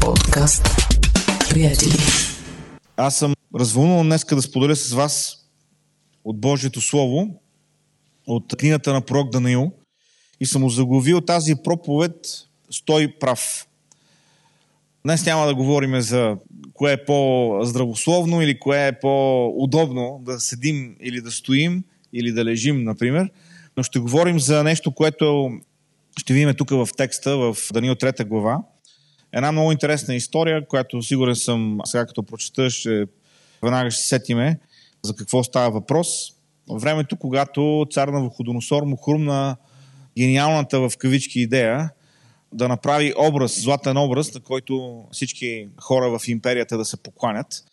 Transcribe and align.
Подкаст. 0.00 0.68
Приятели. 1.50 1.92
Аз 2.96 3.16
съм 3.16 3.34
развълнуван 3.54 4.06
днес 4.06 4.24
да 4.24 4.42
споделя 4.42 4.76
с 4.76 4.92
вас 4.92 5.36
от 6.24 6.40
Божието 6.40 6.80
Слово, 6.80 7.40
от 8.26 8.56
книгата 8.58 8.92
на 8.92 9.00
пророк 9.00 9.30
Даниил 9.30 9.72
и 10.40 10.46
съм 10.46 10.70
заглавил 10.70 11.20
тази 11.20 11.54
проповед 11.64 12.14
Стой 12.70 13.14
прав. 13.20 13.66
Днес 15.04 15.26
няма 15.26 15.46
да 15.46 15.54
говорим 15.54 16.00
за 16.00 16.36
кое 16.74 16.92
е 16.92 17.04
по-здравословно 17.04 18.42
или 18.42 18.58
кое 18.58 18.86
е 18.86 19.00
по-удобно 19.00 20.20
да 20.22 20.40
седим 20.40 20.96
или 21.00 21.20
да 21.20 21.30
стоим 21.30 21.84
или 22.12 22.32
да 22.32 22.44
лежим, 22.44 22.84
например, 22.84 23.30
но 23.76 23.82
ще 23.82 23.98
говорим 23.98 24.40
за 24.40 24.64
нещо, 24.64 24.92
което 24.92 25.50
ще 26.18 26.34
видим 26.34 26.54
тук 26.54 26.70
в 26.70 26.88
текста, 26.96 27.36
в 27.36 27.56
Даниил 27.72 27.94
3 27.94 28.24
глава. 28.24 28.62
Една 29.36 29.52
много 29.52 29.72
интересна 29.72 30.14
история, 30.14 30.66
която 30.66 31.02
сигурен 31.02 31.36
съм, 31.36 31.78
сега 31.84 32.06
като 32.06 32.22
прочета, 32.22 32.70
ще 32.70 33.04
веднага 33.62 33.90
ще 33.90 34.02
сетиме 34.02 34.58
за 35.02 35.14
какво 35.14 35.44
става 35.44 35.70
въпрос. 35.70 36.08
Времето, 36.70 37.16
когато 37.16 37.86
цар 37.90 38.08
на 38.08 38.20
Вуходоносор 38.20 38.82
му 38.82 38.96
хрумна 38.96 39.56
гениалната 40.18 40.80
в 40.80 40.92
кавички 40.98 41.40
идея 41.40 41.90
да 42.52 42.68
направи 42.68 43.12
образ, 43.18 43.62
златен 43.62 43.96
образ, 43.96 44.34
на 44.34 44.40
който 44.40 45.04
всички 45.12 45.68
хора 45.80 46.18
в 46.18 46.28
империята 46.28 46.78
да 46.78 46.84
се 46.84 46.96
покланят. 46.96 47.64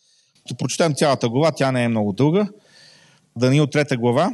Ще 0.45 0.55
прочетем 0.55 0.93
цялата 0.95 1.29
глава, 1.29 1.51
тя 1.51 1.71
не 1.71 1.83
е 1.83 1.89
много 1.89 2.13
дълга. 2.13 2.47
Даниил 3.35 3.67
3 3.67 3.97
глава. 3.97 4.31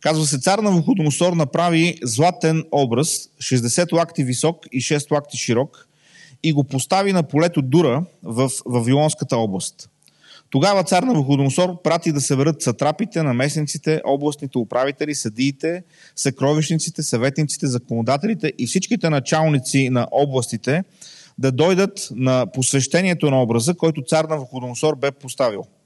Казва 0.00 0.26
се, 0.26 0.38
цар 0.38 0.58
на 0.58 0.70
Вуходоносор 0.70 1.32
направи 1.32 1.98
златен 2.02 2.64
образ, 2.72 3.08
60 3.38 3.92
лакти 3.92 4.24
висок 4.24 4.66
и 4.72 4.80
6 4.80 5.10
лакти 5.10 5.36
широк, 5.36 5.86
и 6.42 6.52
го 6.52 6.64
постави 6.64 7.12
на 7.12 7.22
полето 7.22 7.62
Дура 7.62 8.04
в 8.22 8.50
Вавилонската 8.66 9.36
област. 9.36 9.90
Тогава 10.50 10.84
цар 10.84 11.02
на 11.02 11.14
Вуходоносор 11.14 11.82
прати 11.82 12.12
да 12.12 12.20
се 12.20 12.34
върнат 12.34 12.62
сатрапите, 12.62 13.22
наместниците, 13.22 14.00
областните 14.04 14.58
управители, 14.58 15.14
съдиите, 15.14 15.82
съкровищниците, 16.16 17.02
съветниците, 17.02 17.66
законодателите 17.66 18.52
и 18.58 18.66
всичките 18.66 19.10
началници 19.10 19.88
на 19.90 20.06
областите 20.10 20.84
да 21.38 21.52
дойдат 21.52 22.08
на 22.10 22.46
посвещението 22.46 23.30
на 23.30 23.42
образа, 23.42 23.74
който 23.74 24.02
цар 24.02 24.24
на 24.24 24.36
Вуходоносор 24.36 24.96
бе 24.96 25.10
поставил– 25.10 25.64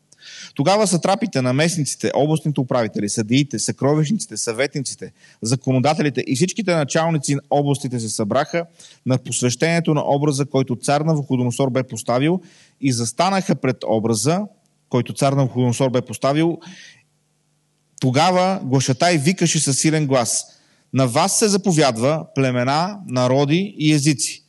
тогава 0.55 0.87
сатрапите, 0.87 1.43
наместниците, 1.43 2.11
областните 2.15 2.61
управители, 2.61 3.09
съдиите, 3.09 3.59
съкровищниците, 3.59 4.37
съветниците, 4.37 5.13
законодателите 5.43 6.25
и 6.27 6.37
всичките 6.37 6.75
началници 6.75 7.35
на 7.35 7.41
областите 7.51 8.01
се 8.01 8.09
събраха 8.09 8.67
на 9.07 9.19
посвещението 9.19 9.95
на 9.95 10.03
образа, 10.07 10.47
който 10.47 10.77
цар 10.77 11.01
на 11.01 11.15
Вуходоносор 11.15 11.71
бе 11.71 11.83
поставил 11.83 12.41
и 12.81 12.93
застанаха 12.93 13.55
пред 13.55 13.77
образа, 13.87 14.41
който 14.89 15.13
цар 15.13 15.33
на 15.33 15.45
Вуходоносор 15.45 15.91
бе 15.91 16.03
поставил. 16.03 16.59
Тогава 18.01 18.61
глашатай 18.65 19.19
викаше 19.19 19.61
със 19.61 19.79
силен 19.79 20.07
глас. 20.07 20.45
На 20.93 21.07
вас 21.07 21.39
се 21.39 21.49
заповядва 21.49 22.27
племена, 22.35 22.99
народи 23.09 23.75
и 23.79 23.93
езици 23.93 24.44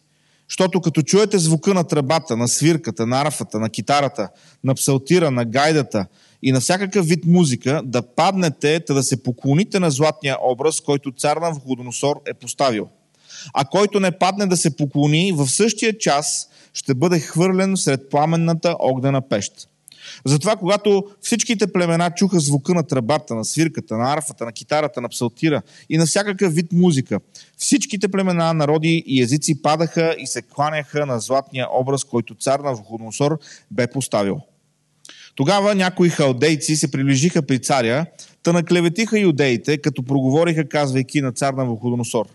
защото 0.49 0.81
като 0.81 1.01
чуете 1.01 1.37
звука 1.37 1.73
на 1.73 1.83
тръбата, 1.83 2.37
на 2.37 2.47
свирката, 2.47 3.05
на 3.05 3.21
арфата, 3.21 3.59
на 3.59 3.69
китарата, 3.69 4.29
на 4.63 4.75
псалтира, 4.75 5.31
на 5.31 5.45
гайдата 5.45 6.05
и 6.43 6.51
на 6.51 6.59
всякакъв 6.59 7.07
вид 7.07 7.25
музика, 7.25 7.81
да 7.85 8.01
паднете, 8.01 8.83
да 8.89 9.03
се 9.03 9.23
поклоните 9.23 9.79
на 9.79 9.91
златния 9.91 10.37
образ, 10.43 10.81
който 10.81 11.11
цар 11.11 11.37
на 11.37 11.51
Входоносор 11.51 12.21
е 12.25 12.33
поставил. 12.33 12.87
А 13.53 13.65
който 13.65 13.99
не 13.99 14.11
падне 14.11 14.45
да 14.45 14.57
се 14.57 14.75
поклони, 14.77 15.31
в 15.31 15.47
същия 15.47 15.97
час 15.97 16.49
ще 16.73 16.93
бъде 16.93 17.19
хвърлен 17.19 17.77
сред 17.77 18.09
пламенната 18.09 18.75
огнена 18.79 19.21
пещ. 19.21 19.69
Затова, 20.25 20.55
когато 20.55 21.03
всичките 21.21 21.67
племена 21.67 22.11
чуха 22.11 22.39
звука 22.39 22.73
на 22.73 22.83
тръбата, 22.83 23.35
на 23.35 23.45
свирката, 23.45 23.97
на 23.97 24.13
арфата, 24.13 24.45
на 24.45 24.51
китарата, 24.51 25.01
на 25.01 25.09
псалтира 25.09 25.61
и 25.89 25.97
на 25.97 26.05
всякакъв 26.05 26.53
вид 26.53 26.71
музика, 26.71 27.19
всичките 27.57 28.07
племена, 28.07 28.53
народи 28.53 29.03
и 29.07 29.21
езици 29.21 29.61
падаха 29.61 30.15
и 30.19 30.27
се 30.27 30.41
кланяха 30.41 31.05
на 31.05 31.19
златния 31.19 31.67
образ, 31.79 32.03
който 32.03 32.35
цар 32.35 32.59
на 32.59 32.73
Вуходоносор 32.73 33.39
бе 33.71 33.87
поставил. 33.87 34.41
Тогава 35.35 35.75
някои 35.75 36.09
халдейци 36.09 36.75
се 36.75 36.91
приближиха 36.91 37.41
при 37.41 37.59
царя, 37.59 38.05
та 38.43 38.53
наклеветиха 38.53 39.19
юдеите, 39.19 39.77
като 39.77 40.03
проговориха, 40.03 40.69
казвайки 40.69 41.21
на 41.21 41.31
цар 41.31 41.53
на 41.53 41.65
Вуходоносор. 41.65 42.25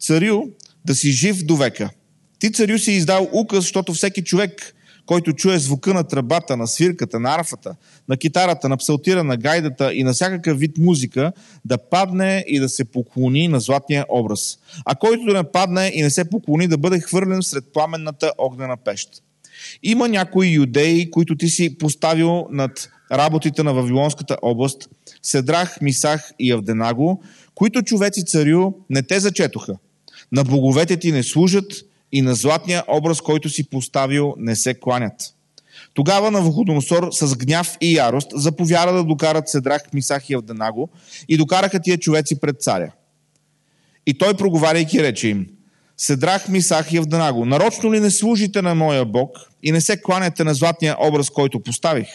Царю, 0.00 0.42
да 0.84 0.94
си 0.94 1.10
жив 1.10 1.44
до 1.44 1.56
века. 1.56 1.90
Ти, 2.38 2.52
царю, 2.52 2.78
си 2.78 2.92
издал 2.92 3.28
указ, 3.32 3.58
защото 3.58 3.92
всеки 3.92 4.24
човек, 4.24 4.74
който 5.06 5.32
чуе 5.32 5.58
звука 5.58 5.94
на 5.94 6.04
тръбата, 6.04 6.56
на 6.56 6.66
свирката, 6.66 7.20
на 7.20 7.34
арфата, 7.34 7.76
на 8.08 8.16
китарата, 8.16 8.68
на 8.68 8.76
псалтира, 8.76 9.24
на 9.24 9.36
гайдата 9.36 9.94
и 9.94 10.02
на 10.02 10.12
всякакъв 10.12 10.58
вид 10.58 10.78
музика, 10.78 11.32
да 11.64 11.78
падне 11.78 12.44
и 12.48 12.58
да 12.58 12.68
се 12.68 12.84
поклони 12.84 13.48
на 13.48 13.60
златния 13.60 14.06
образ. 14.08 14.58
А 14.84 14.94
който 14.94 15.24
да 15.24 15.32
не 15.32 15.50
падне 15.52 15.90
и 15.94 16.02
не 16.02 16.10
се 16.10 16.30
поклони, 16.30 16.68
да 16.68 16.78
бъде 16.78 17.00
хвърлен 17.00 17.42
сред 17.42 17.64
пламенната 17.72 18.32
огнена 18.38 18.76
пещ. 18.76 19.08
Има 19.82 20.08
някои 20.08 20.48
юдеи, 20.48 21.10
които 21.10 21.36
ти 21.36 21.48
си 21.48 21.78
поставил 21.78 22.46
над 22.50 22.90
работите 23.12 23.62
на 23.62 23.74
Вавилонската 23.74 24.36
област, 24.42 24.88
Седрах, 25.22 25.80
Мисах 25.80 26.32
и 26.38 26.52
Авденаго, 26.52 27.22
които 27.54 27.82
човеци 27.82 28.24
царю 28.24 28.72
не 28.90 29.02
те 29.02 29.20
зачетоха. 29.20 29.76
На 30.32 30.44
боговете 30.44 30.96
ти 30.96 31.12
не 31.12 31.22
служат, 31.22 31.72
и 32.12 32.22
на 32.22 32.34
златния 32.34 32.84
образ, 32.88 33.20
който 33.20 33.48
си 33.48 33.70
поставил, 33.70 34.34
не 34.38 34.56
се 34.56 34.74
кланят. 34.74 35.34
Тогава 35.94 36.30
на 36.30 36.40
Вуходоносор 36.40 37.08
с 37.12 37.36
гняв 37.36 37.76
и 37.80 37.94
ярост 37.94 38.28
заповяда 38.34 38.92
да 38.92 39.04
докарат 39.04 39.48
Седрах, 39.48 39.82
Мисах 39.94 40.30
и 40.30 40.34
Авденаго 40.34 40.88
и 41.28 41.36
докараха 41.36 41.80
тия 41.80 41.98
човеци 41.98 42.40
пред 42.40 42.62
царя. 42.62 42.92
И 44.06 44.18
той 44.18 44.34
проговаряйки 44.34 45.02
рече 45.02 45.28
им, 45.28 45.46
Седрах, 45.96 46.48
Мисах 46.48 46.92
и 46.92 46.96
Авденаго, 46.96 47.44
нарочно 47.44 47.92
ли 47.92 48.00
не 48.00 48.10
служите 48.10 48.62
на 48.62 48.74
моя 48.74 49.04
Бог 49.04 49.30
и 49.62 49.72
не 49.72 49.80
се 49.80 50.02
кланяте 50.02 50.44
на 50.44 50.54
златния 50.54 50.96
образ, 51.00 51.30
който 51.30 51.60
поставих? 51.60 52.08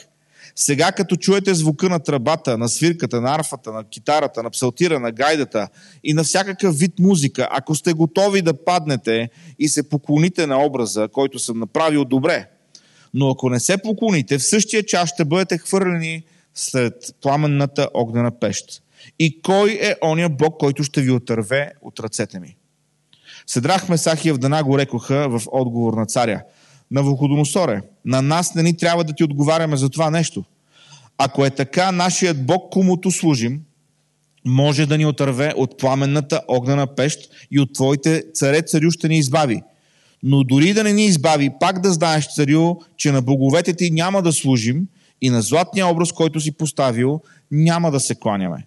Сега, 0.59 0.91
като 0.91 1.16
чуете 1.16 1.53
звука 1.53 1.90
на 1.90 2.00
тръбата, 2.00 2.57
на 2.57 2.69
свирката, 2.69 3.22
на 3.22 3.35
арфата, 3.35 3.72
на 3.72 3.84
китарата, 3.84 4.44
на 4.44 4.50
псалтира, 4.50 5.00
на 5.00 5.12
гайдата 5.12 5.68
и 6.03 6.13
на 6.13 6.23
всякакъв 6.23 6.78
вид 6.78 7.00
музика, 7.00 7.47
ако 7.51 7.75
сте 7.75 7.94
готови 7.94 8.41
да 8.41 8.66
паднете 8.66 9.29
и 9.59 9.69
се 9.69 9.90
поклоните 9.90 10.47
на 10.47 10.66
образа, 10.66 11.07
който 11.07 11.40
съм 11.40 11.59
направил 11.59 12.06
добре, 12.06 12.50
но 13.13 13.29
ако 13.29 13.50
не 13.50 13.59
се 13.59 13.78
поклоните, 13.78 14.38
в 14.38 14.44
същия 14.44 14.84
час 14.84 15.09
ще 15.09 15.25
бъдете 15.25 15.57
хвърлени 15.57 16.23
след 16.56 17.16
пламенната 17.22 17.90
огнена 17.94 18.40
пещ. 18.40 18.84
И 19.19 19.41
кой 19.41 19.79
е 19.81 19.96
ония 20.03 20.29
Бог, 20.29 20.59
който 20.59 20.84
ще 20.84 21.01
ви 21.01 21.12
отърве 21.12 21.72
от 21.81 22.00
ръцете 22.00 22.40
ми? 22.40 22.57
Седрах 23.47 23.90
Месах 23.90 24.25
и 24.25 24.29
Евдана 24.29 24.63
го 24.63 24.78
рекоха 24.78 25.29
в 25.29 25.41
отговор 25.51 25.94
на 25.94 26.06
царя– 26.06 26.44
на 26.92 27.03
Вуходоносоре. 27.03 27.81
На 28.06 28.22
нас 28.22 28.56
не 28.56 28.64
ни 28.64 28.78
трябва 28.78 29.03
да 29.03 29.14
ти 29.14 29.24
отговаряме 29.24 29.78
за 29.78 29.90
това 29.90 30.09
нещо. 30.09 30.44
Ако 31.18 31.46
е 31.46 31.50
така, 31.50 31.92
нашият 31.92 32.46
Бог, 32.46 32.72
комуто 32.72 33.12
служим, 33.12 33.62
може 34.46 34.86
да 34.86 34.97
ни 34.97 35.06
отърве 35.06 35.53
от 35.58 35.78
пламенната 35.78 36.42
огнена 36.47 36.88
пещ 36.96 37.20
и 37.52 37.59
от 37.59 37.74
твоите 37.74 38.24
царе 38.34 38.62
царю 38.62 38.92
ще 38.92 39.08
ни 39.08 39.18
избави. 39.18 39.62
Но 40.24 40.44
дори 40.44 40.74
да 40.74 40.84
не 40.84 40.94
ни 40.94 41.06
избави, 41.06 41.50
пак 41.59 41.81
да 41.81 41.92
знаеш, 41.94 42.34
царю, 42.34 42.76
че 42.97 43.12
на 43.12 43.22
боговете 43.22 43.74
ти 43.74 43.92
няма 43.92 44.22
да 44.22 44.34
служим 44.34 44.88
и 45.22 45.30
на 45.30 45.42
златния 45.42 45.88
образ, 45.88 46.12
който 46.12 46.40
си 46.40 46.52
поставил, 46.52 47.22
няма 47.52 47.92
да 47.92 48.00
се 48.00 48.16
кланяме. 48.16 48.66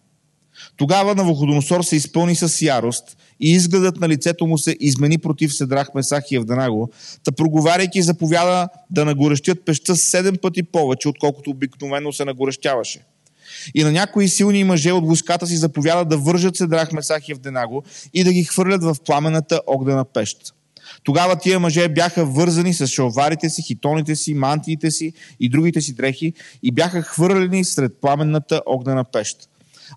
Тогава 0.76 1.14
Навуходоносор 1.14 1.82
се 1.82 1.96
изпълни 1.96 2.36
с 2.36 2.62
ярост 2.62 3.16
и 3.40 3.52
изгледът 3.52 4.00
на 4.00 4.08
лицето 4.08 4.46
му 4.46 4.58
се 4.58 4.76
измени 4.80 5.18
против 5.18 5.54
Седрах, 5.54 5.94
Месах 5.94 6.24
и 6.30 6.36
Евданаго, 6.36 6.90
та 7.24 7.32
проговаряйки 7.32 8.02
заповяда 8.02 8.68
да 8.90 9.04
нагорещят 9.04 9.64
пеща 9.66 9.96
седем 9.96 10.36
пъти 10.42 10.62
повече, 10.62 11.08
отколкото 11.08 11.50
обикновено 11.50 12.12
се 12.12 12.24
нагорещяваше. 12.24 13.00
И 13.74 13.84
на 13.84 13.92
някои 13.92 14.28
силни 14.28 14.64
мъже 14.64 14.92
от 14.92 15.06
войската 15.06 15.46
си 15.46 15.56
заповяда 15.56 16.04
да 16.04 16.18
вържат 16.18 16.56
Седрах, 16.56 16.92
Месах 16.92 17.28
и 17.28 17.32
Евденаго 17.32 17.82
и 18.14 18.24
да 18.24 18.32
ги 18.32 18.44
хвърлят 18.44 18.84
в 18.84 18.96
пламената 19.04 19.60
огнена 19.66 20.04
пещ. 20.04 20.54
Тогава 21.04 21.36
тия 21.36 21.60
мъже 21.60 21.88
бяха 21.88 22.24
вързани 22.24 22.74
с 22.74 22.86
шалварите 22.86 23.50
си, 23.50 23.62
хитоните 23.62 24.16
си, 24.16 24.34
мантиите 24.34 24.90
си 24.90 25.12
и 25.40 25.48
другите 25.48 25.80
си 25.80 25.94
дрехи 25.94 26.32
и 26.62 26.72
бяха 26.72 27.02
хвърлени 27.02 27.64
сред 27.64 27.92
пламенната 28.00 28.62
огнена 28.66 29.04
пещ. 29.04 29.36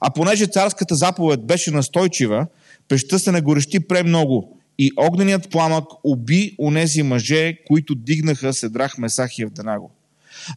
А 0.01 0.09
понеже 0.09 0.45
царската 0.45 0.95
заповед 0.95 1.45
беше 1.45 1.71
настойчива, 1.71 2.47
пеща 2.89 3.19
се 3.19 3.31
нагорещи 3.31 3.80
премного 3.80 4.57
и 4.80 4.91
огненият 4.97 5.50
пламък 5.51 5.85
уби 6.03 6.56
онези 6.59 7.03
мъже, 7.03 7.57
които 7.68 7.95
дигнаха 7.95 8.53
Седрах, 8.53 8.97
Месах 8.97 9.39
и 9.39 9.41
Евданаго. 9.41 9.91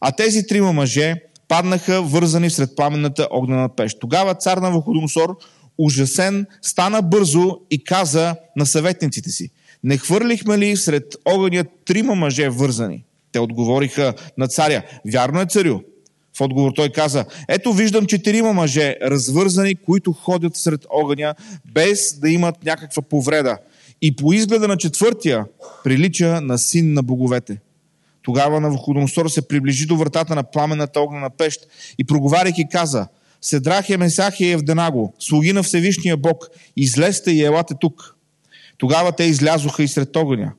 А 0.01 0.11
тези 0.11 0.47
трима 0.47 0.73
мъже 0.73 1.15
паднаха 1.47 2.01
вързани 2.01 2.49
сред 2.49 2.75
пламенната 2.75 3.27
огнена 3.31 3.69
пещ. 3.69 3.97
Тогава 4.01 4.35
цар 4.35 4.57
на 4.57 4.71
Вуходоносор, 4.71 5.37
ужасен, 5.77 6.45
стана 6.61 7.01
бързо 7.01 7.59
и 7.71 7.83
каза 7.83 8.35
на 8.55 8.65
съветниците 8.65 9.29
си, 9.29 9.49
Не 9.83 9.97
хвърлихме 9.97 10.57
ли 10.57 10.77
сред 10.77 11.15
огъня 11.25 11.65
трима 11.85 12.15
мъже 12.15 12.49
вързани? 12.49 13.03
Те 13.31 13.39
отговориха 13.39 14.13
на 14.37 14.47
царя, 14.47 14.83
вярно 15.05 15.41
е 15.41 15.45
царю. 15.45 15.79
В 16.37 16.41
отговор 16.41 16.71
той 16.75 16.89
каза, 16.89 17.25
ето 17.47 17.73
виждам 17.73 18.05
четирима 18.05 18.53
мъже, 18.53 18.95
развързани, 19.01 19.75
които 19.75 20.13
ходят 20.13 20.55
сред 20.55 20.85
огъня, 20.89 21.35
без 21.73 22.19
да 22.19 22.29
имат 22.29 22.63
някаква 22.65 23.01
повреда. 23.01 23.57
И 24.01 24.15
по 24.15 24.33
изгледа 24.33 24.67
на 24.67 24.77
четвъртия 24.77 25.45
прилича 25.83 26.41
на 26.41 26.57
син 26.57 26.93
на 26.93 27.03
боговете. 27.03 27.57
Тогава 28.21 28.59
Навуходоносор 28.59 29.29
се 29.29 29.47
приближи 29.47 29.85
до 29.85 29.97
вратата 29.97 30.35
на 30.35 30.43
пламената 30.43 31.01
огнена 31.01 31.29
пещ 31.29 31.59
и 31.97 32.03
проговаряйки 32.03 32.65
каза, 32.71 33.07
Седрахия, 33.41 33.97
Месахия 33.97 34.53
Евденаго, 34.53 35.13
слуги 35.19 35.53
на 35.53 35.63
Всевишния 35.63 36.17
Бог, 36.17 36.47
излезте 36.75 37.31
и 37.31 37.43
елате 37.43 37.73
тук. 37.81 38.15
Тогава 38.77 39.11
те 39.11 39.23
излязоха 39.23 39.83
и 39.83 39.87
сред 39.87 40.15
огъня. 40.15 40.51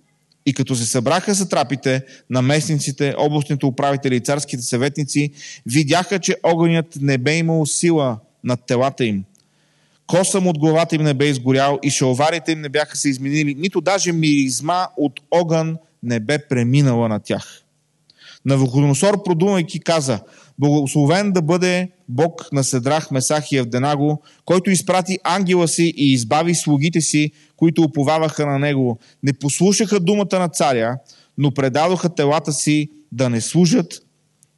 И 0.48 0.52
като 0.52 0.76
се 0.76 0.86
събраха 0.86 1.34
за 1.34 1.48
трапите, 1.48 2.02
наместниците, 2.30 3.14
областните 3.18 3.66
управители 3.66 4.16
и 4.16 4.20
царските 4.20 4.62
съветници, 4.62 5.30
видяха, 5.66 6.18
че 6.18 6.36
огънят 6.42 6.98
не 7.00 7.18
бе 7.18 7.36
имал 7.36 7.66
сила 7.66 8.18
над 8.44 8.60
телата 8.66 9.04
им. 9.04 9.24
Косъм 10.06 10.46
от 10.46 10.58
главата 10.58 10.96
им 10.96 11.02
не 11.02 11.14
бе 11.14 11.26
изгорял 11.26 11.78
и 11.82 11.90
шалварите 11.90 12.52
им 12.52 12.60
не 12.60 12.68
бяха 12.68 12.96
се 12.96 13.08
изменили, 13.08 13.54
нито 13.54 13.80
даже 13.80 14.12
миризма 14.12 14.86
от 14.96 15.20
огън 15.30 15.76
не 16.02 16.20
бе 16.20 16.38
преминала 16.38 17.08
на 17.08 17.20
тях. 17.20 17.62
Навуходоносор, 18.44 19.22
продумайки, 19.22 19.80
каза, 19.80 20.20
Благословен 20.58 21.32
да 21.32 21.42
бъде 21.42 21.90
Бог 22.08 22.52
на 22.52 22.64
Седрах, 22.64 23.10
Месах 23.10 23.52
и 23.52 23.56
Евденаго, 23.56 24.22
който 24.44 24.70
изпрати 24.70 25.18
ангела 25.24 25.68
си 25.68 25.94
и 25.96 26.12
избави 26.12 26.54
слугите 26.54 27.00
си, 27.00 27.30
които 27.56 27.82
уповаваха 27.82 28.46
на 28.46 28.58
него. 28.58 28.98
Не 29.22 29.32
послушаха 29.32 30.00
думата 30.00 30.38
на 30.38 30.48
царя, 30.48 30.98
но 31.38 31.50
предадоха 31.50 32.14
телата 32.14 32.52
си 32.52 32.90
да 33.12 33.30
не 33.30 33.40
служат, 33.40 34.02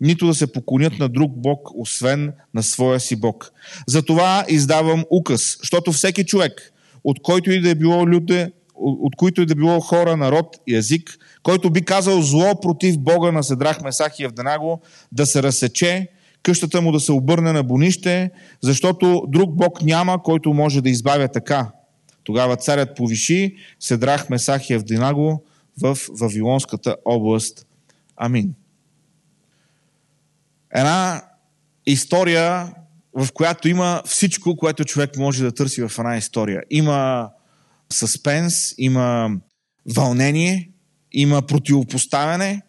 нито 0.01 0.27
да 0.27 0.35
се 0.35 0.53
поклонят 0.53 0.99
на 0.99 1.09
друг 1.09 1.33
Бог, 1.37 1.69
освен 1.75 2.33
на 2.55 2.63
своя 2.63 3.01
си 3.01 3.17
Бог. 3.17 3.53
Затова 3.87 4.45
издавам 4.49 5.05
указ, 5.11 5.57
защото 5.61 5.93
всеки 5.93 6.25
човек, 6.25 6.73
от 7.05 7.23
който 7.23 7.53
и 7.53 7.61
да 7.61 7.71
е 7.71 7.75
било 7.75 8.07
люде, 8.07 8.53
от 8.75 9.17
които 9.17 9.43
и 9.43 9.47
да 9.47 9.55
било 9.55 9.81
хора, 9.81 10.17
народ 10.17 10.57
и 10.67 10.77
език, 10.77 11.19
който 11.43 11.71
би 11.71 11.85
казал 11.85 12.23
зло 12.23 12.61
против 12.61 12.99
Бога 12.99 13.33
на 13.33 13.45
Седрах, 13.45 13.83
Месах 13.83 14.19
и 14.19 14.25
Евденаго, 14.25 14.81
да 15.13 15.27
се 15.27 15.43
разсече, 15.43 16.09
къщата 16.43 16.81
му 16.81 16.93
да 16.93 17.01
се 17.01 17.13
обърне 17.13 17.53
на 17.53 17.63
бонище, 17.63 18.31
защото 18.63 19.25
друг 19.29 19.55
Бог 19.55 19.83
няма, 19.83 20.23
който 20.23 20.55
може 20.55 20.81
да 20.81 20.91
избавя 20.91 21.29
така. 21.29 21.71
Тогава 22.25 22.57
царят 22.57 22.97
повиши 22.97 23.57
Седрах, 23.81 24.31
Месах 24.31 24.71
и 24.71 24.73
Евденаго 24.73 25.45
в 25.81 25.99
Вавилонската 26.21 26.97
област. 27.05 27.67
Амин. 28.17 28.55
Една 30.75 31.23
история, 31.87 32.75
в 33.15 33.29
която 33.33 33.69
има 33.69 34.03
всичко, 34.07 34.57
което 34.57 34.85
човек 34.85 35.17
може 35.17 35.43
да 35.43 35.53
търси 35.53 35.83
в 35.83 35.93
една 35.99 36.17
история. 36.17 36.63
Има 36.71 37.31
съспенс, 37.93 38.75
има 38.79 39.31
вълнение, 39.95 40.70
има 41.13 41.43
противопоставяне, 41.43 42.63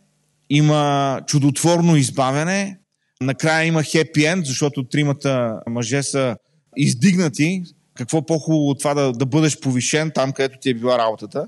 има 0.49 1.21
чудотворно 1.27 1.95
избавяне, 1.95 2.77
накрая 3.21 3.65
има 3.65 3.83
хепи 3.83 4.25
енд, 4.25 4.45
защото 4.45 4.83
тримата 4.83 5.59
мъже 5.69 6.03
са 6.03 6.35
издигнати. 6.77 7.63
Какво 7.95 8.25
по-хубаво 8.25 8.69
от 8.69 8.79
това 8.79 8.93
да, 8.93 9.11
да 9.11 9.25
бъдеш 9.25 9.59
повишен 9.59 10.11
там, 10.15 10.31
където 10.31 10.59
ти 10.61 10.69
е 10.69 10.73
била 10.73 10.97
работата. 10.97 11.47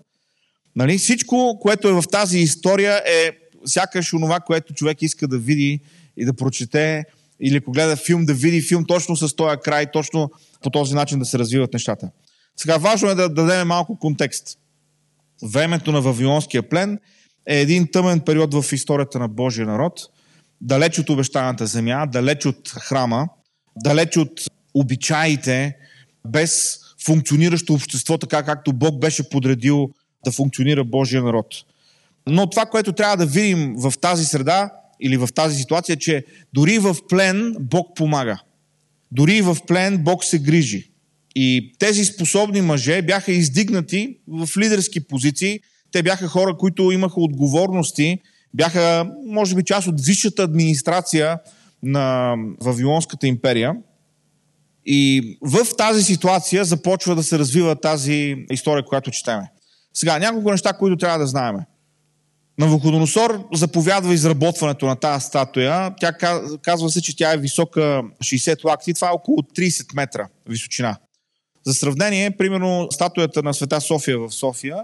Нали? 0.75 0.98
Всичко, 0.98 1.57
което 1.62 1.88
е 1.88 1.94
в 1.94 2.04
тази 2.12 2.40
история 2.40 3.01
е 3.06 3.31
сякаш 3.66 4.13
онова, 4.13 4.40
което 4.40 4.74
човек 4.74 5.01
иска 5.01 5.28
да 5.28 5.38
види 5.38 5.80
и 6.18 6.25
да 6.25 6.34
прочете 6.34 7.04
или 7.42 7.57
ако 7.57 7.72
гледа 7.72 7.95
филм, 7.95 8.25
да 8.25 8.34
види 8.34 8.62
филм 8.62 8.86
точно 8.86 9.16
с 9.16 9.36
този 9.36 9.57
край, 9.63 9.92
точно 9.92 10.31
по 10.63 10.69
този 10.69 10.95
начин 10.95 11.19
да 11.19 11.25
се 11.25 11.40
развиват 11.40 11.74
нещата. 11.74 12.10
Сега 12.57 12.78
важно 12.78 13.10
е 13.10 13.16
да 13.16 13.30
дадем 13.30 13.68
малко 13.68 14.00
контекст. 14.00 14.57
Времето 15.44 15.91
на 15.91 16.01
Вавилонския 16.01 16.69
плен 16.69 17.00
е 17.47 17.59
един 17.59 17.88
тъмен 17.91 18.19
период 18.19 18.53
в 18.53 18.74
историята 18.74 19.19
на 19.19 19.27
Божия 19.27 19.68
народ, 19.68 20.00
далеч 20.62 21.00
от 21.00 21.09
обещаната 21.09 21.65
земя, 21.65 22.06
далеч 22.06 22.45
от 22.45 22.69
храма, 22.69 23.27
далеч 23.83 24.18
от 24.18 24.41
обичаите, 24.74 25.75
без 26.27 26.80
функциониращо 27.06 27.74
общество, 27.74 28.18
така 28.18 28.44
както 28.44 28.74
Бог 28.74 29.00
беше 29.00 29.30
подредил 29.30 29.89
да 30.25 30.31
функционира 30.31 30.83
Божия 30.83 31.24
народ. 31.24 31.47
Но 32.27 32.50
това, 32.50 32.65
което 32.65 32.94
трябва 32.94 33.18
да 33.18 33.25
видим 33.25 33.74
в 33.77 33.94
тази 34.01 34.25
среда 34.25 34.71
или 35.01 35.18
в 35.18 35.30
тази 35.35 35.57
ситуация, 35.57 35.94
е, 35.94 36.00
че 36.00 36.25
дори 36.53 36.80
в 36.80 36.95
плен 37.09 37.56
Бог 37.59 37.95
помага. 37.95 38.41
Дори 39.12 39.41
в 39.41 39.57
плен 39.68 39.97
Бог 39.97 40.24
се 40.24 40.39
грижи. 40.39 40.91
И 41.35 41.75
тези 41.80 42.06
способни 42.06 42.62
мъже 42.62 43.01
бяха 43.01 43.31
издигнати 43.31 44.18
в 44.27 44.50
лидерски 44.57 45.07
позиции. 45.07 45.59
Те 45.91 46.03
бяха 46.03 46.27
хора, 46.27 46.57
които 46.57 46.91
имаха 46.91 47.21
отговорности, 47.21 48.19
бяха, 48.53 49.09
може 49.27 49.56
би, 49.56 49.63
част 49.63 49.88
от 49.88 50.01
висшата 50.01 50.44
администрация 50.44 51.39
на 51.83 52.35
Вавилонската 52.62 53.27
империя. 53.27 53.75
И 54.85 55.38
в 55.41 55.68
тази 55.77 56.03
ситуация 56.03 56.65
започва 56.65 57.15
да 57.15 57.24
се 57.24 57.39
развива 57.39 57.75
тази 57.75 58.45
история, 58.51 58.85
която 58.85 59.12
четеме. 59.12 59.51
Сега, 59.94 60.19
няколко 60.19 60.51
неща, 60.51 60.74
които 60.74 60.97
трябва 60.97 61.19
да 61.19 61.27
знаем. 61.27 61.56
Навуходоносор 62.57 63.47
заповядва 63.53 64.13
изработването 64.13 64.85
на 64.85 64.95
тази 64.95 65.25
статуя. 65.25 65.94
Тя 66.00 66.13
казва 66.62 66.89
се, 66.89 67.01
че 67.01 67.18
тя 67.18 67.33
е 67.33 67.38
висока 67.38 68.03
60 68.24 68.63
лакти. 68.63 68.94
Това 68.94 69.07
е 69.07 69.12
около 69.12 69.38
30 69.38 69.95
метра 69.95 70.27
височина. 70.50 70.97
За 71.65 71.74
сравнение, 71.74 72.31
примерно 72.31 72.88
статуята 72.92 73.44
на 73.44 73.54
Света 73.54 73.81
София 73.81 74.19
в 74.19 74.31
София 74.31 74.77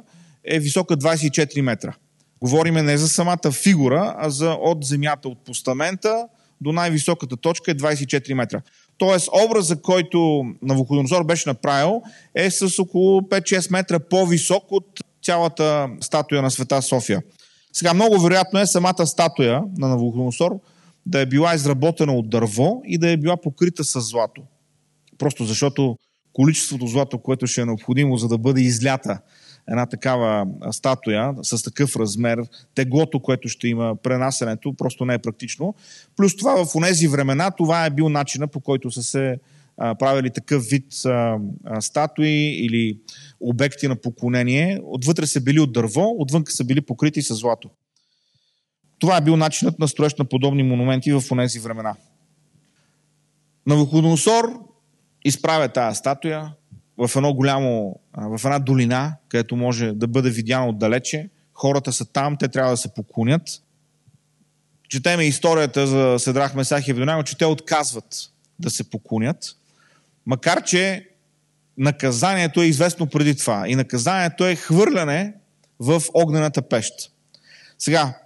е 0.44 0.60
висока 0.60 0.98
24 0.98 1.62
метра. 1.62 1.94
Говориме 2.42 2.82
не 2.82 2.98
за 2.98 3.08
самата 3.08 3.52
фигура, 3.52 4.16
а 4.18 4.30
за 4.30 4.52
от 4.52 4.86
земята, 4.86 5.30
от 5.30 5.46
постамента 5.46 6.28
до 6.62 6.72
най-високата 6.72 7.38
точка 7.38 7.72
е 7.72 7.76
24 7.76 8.34
метра. 8.34 8.62
Тоест, 8.98 9.30
образа, 9.46 9.82
който 9.82 10.46
Навуходоносор 10.62 11.24
беше 11.24 11.50
направил, 11.50 12.02
е 12.36 12.52
с 12.52 12.80
около 12.80 13.22
5-6 13.22 13.72
метра 13.72 14.00
по-висок 14.00 14.72
от 14.72 14.86
цялата 15.24 15.90
статуя 16.02 16.42
на 16.42 16.52
Света 16.52 16.82
София. 16.82 17.22
Сега, 17.74 17.94
много 17.94 18.20
вероятно 18.20 18.60
е 18.60 18.66
самата 18.66 19.08
статуя 19.08 19.64
на 19.78 19.88
Навуходоносор 19.88 20.60
да 21.06 21.20
е 21.20 21.26
била 21.26 21.56
изработена 21.56 22.14
от 22.14 22.30
дърво 22.30 22.82
и 22.86 22.98
да 22.98 23.10
е 23.10 23.18
била 23.18 23.38
покрита 23.38 23.84
с 23.84 24.02
злато. 24.02 24.42
Просто 25.18 25.46
защото 25.46 25.98
количеството 26.34 26.88
злато, 26.88 27.20
което 27.20 27.48
ще 27.48 27.62
е 27.62 27.66
необходимо, 27.66 28.18
за 28.18 28.28
да 28.28 28.38
бъде 28.38 28.62
излята 28.62 29.20
една 29.72 29.86
такава 29.86 30.48
статуя 30.72 31.34
с 31.42 31.64
такъв 31.64 31.96
размер, 31.96 32.40
теглото, 32.76 33.20
което 33.20 33.50
ще 33.50 33.68
има 33.68 33.96
пренасенето, 33.96 34.74
просто 34.74 35.06
не 35.06 35.14
е 35.14 35.18
практично. 35.20 35.76
Плюс 36.16 36.36
това 36.36 36.66
в 36.66 36.82
тези 36.82 37.08
времена, 37.08 37.52
това 37.52 37.86
е 37.86 37.90
бил 37.90 38.10
начина 38.10 38.48
по 38.48 38.60
който 38.60 38.92
са 38.92 39.04
се 39.04 39.40
правили 39.78 40.30
такъв 40.30 40.64
вид 40.66 40.86
статуи 41.80 42.58
или 42.66 43.00
обекти 43.40 43.88
на 43.88 43.96
поклонение. 43.96 44.80
Отвътре 44.84 45.28
са 45.28 45.42
били 45.42 45.60
от 45.60 45.74
дърво, 45.74 46.16
отвън 46.18 46.44
са 46.48 46.64
били 46.64 46.82
покрити 46.82 47.22
с 47.22 47.36
злато. 47.36 47.70
Това 49.00 49.18
е 49.18 49.22
бил 49.22 49.38
начинът 49.38 49.80
на 49.80 49.88
строеж 49.88 50.16
на 50.16 50.26
подобни 50.26 50.64
монументи 50.64 51.12
в 51.12 51.24
тези 51.38 51.60
времена. 51.60 51.96
Навуходоносор 53.66 54.69
изправя 55.26 55.70
тази 55.70 55.96
статуя 55.96 56.54
в 56.98 57.12
едно 57.16 57.34
голямо, 57.34 58.00
в 58.18 58.42
една 58.46 58.60
долина, 58.60 59.16
където 59.28 59.56
може 59.56 59.92
да 59.92 60.08
бъде 60.08 60.30
видяно 60.30 60.70
отдалече. 60.70 61.30
Хората 61.54 61.94
са 61.94 62.06
там, 62.06 62.38
те 62.38 62.48
трябва 62.48 62.72
да 62.72 62.78
се 62.78 62.94
поклонят. 62.94 63.64
Четеме 64.90 65.24
историята 65.24 65.88
за 65.88 66.20
Седрах 66.20 66.56
Месах 66.56 66.88
и 66.88 66.92
Евдонаго, 66.92 67.24
че 67.24 67.38
те 67.38 67.46
отказват 67.46 68.32
да 68.60 68.70
се 68.70 68.90
поклонят, 68.90 69.56
макар 70.26 70.64
че 70.64 71.10
наказанието 71.78 72.62
е 72.62 72.66
известно 72.66 73.08
преди 73.08 73.38
това. 73.38 73.64
И 73.68 73.76
наказанието 73.76 74.46
е 74.46 74.56
хвърляне 74.56 75.34
в 75.80 76.02
огнената 76.14 76.62
пещ. 76.62 76.94
Сега, 77.78 78.18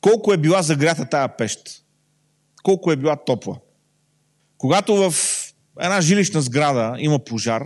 колко 0.00 0.32
е 0.32 0.36
била 0.36 0.62
загрята 0.62 1.04
тая 1.04 1.36
пещ? 1.36 1.84
Колко 2.62 2.92
е 2.92 2.96
била 2.96 3.16
топла? 3.16 3.56
Когато 4.58 5.10
в 5.10 5.14
една 5.80 6.00
жилищна 6.00 6.42
сграда 6.42 6.96
има 6.98 7.18
пожар, 7.18 7.64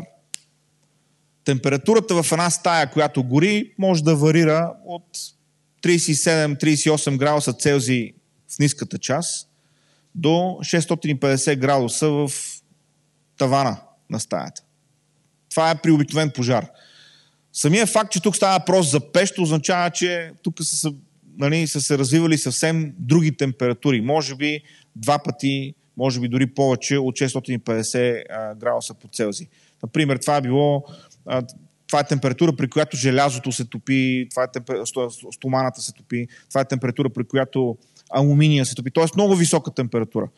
температурата 1.44 2.22
в 2.22 2.32
една 2.32 2.50
стая, 2.50 2.90
която 2.90 3.24
гори, 3.24 3.72
може 3.78 4.04
да 4.04 4.16
варира 4.16 4.74
от 4.86 5.06
37-38 5.82 7.16
градуса 7.16 7.52
Целзий 7.52 8.12
в 8.48 8.58
ниската 8.58 8.98
част 8.98 9.48
до 10.14 10.28
650 10.28 11.56
градуса 11.56 12.08
в 12.10 12.30
тавана 13.38 13.80
на 14.10 14.20
стаята. 14.20 14.62
Това 15.50 15.70
е 15.70 15.80
при 15.82 15.90
обикновен 15.90 16.30
пожар. 16.30 16.66
Самия 17.52 17.86
факт, 17.86 18.12
че 18.12 18.22
тук 18.22 18.36
става 18.36 18.58
въпрос 18.58 18.90
за 18.90 19.12
пещ, 19.12 19.38
означава, 19.38 19.90
че 19.90 20.32
тук 20.42 20.54
са, 20.62 20.92
нали, 21.38 21.66
са 21.66 21.80
се 21.80 21.98
развивали 21.98 22.38
съвсем 22.38 22.94
други 22.98 23.36
температури. 23.36 24.00
Може 24.00 24.34
би 24.34 24.60
два 24.96 25.18
пъти, 25.18 25.74
може 25.96 26.20
би 26.20 26.28
дори 26.28 26.46
повече 26.46 26.98
от 26.98 27.14
650 27.14 28.58
градуса 28.58 28.94
по 28.94 29.08
Целзий. 29.08 29.46
Например, 29.82 30.16
това 30.16 30.36
е 30.36 30.40
било 30.40 30.84
това 31.86 32.00
е 32.00 32.04
температура, 32.04 32.52
при 32.56 32.70
която 32.70 32.96
желязото 32.96 33.52
се 33.52 33.64
топи, 33.64 34.26
това 34.30 34.42
е 34.42 34.50
темпер... 34.52 34.76
стоманата 35.32 35.80
се 35.80 35.92
топи, 35.92 36.26
това 36.48 36.60
е 36.60 36.64
температура, 36.64 37.10
при 37.10 37.24
която 37.24 37.76
алуминия 38.10 38.66
се 38.66 38.74
топи. 38.74 38.90
Тоест 38.90 39.16
много 39.16 39.36
висока 39.36 39.70
температура. 39.70 40.28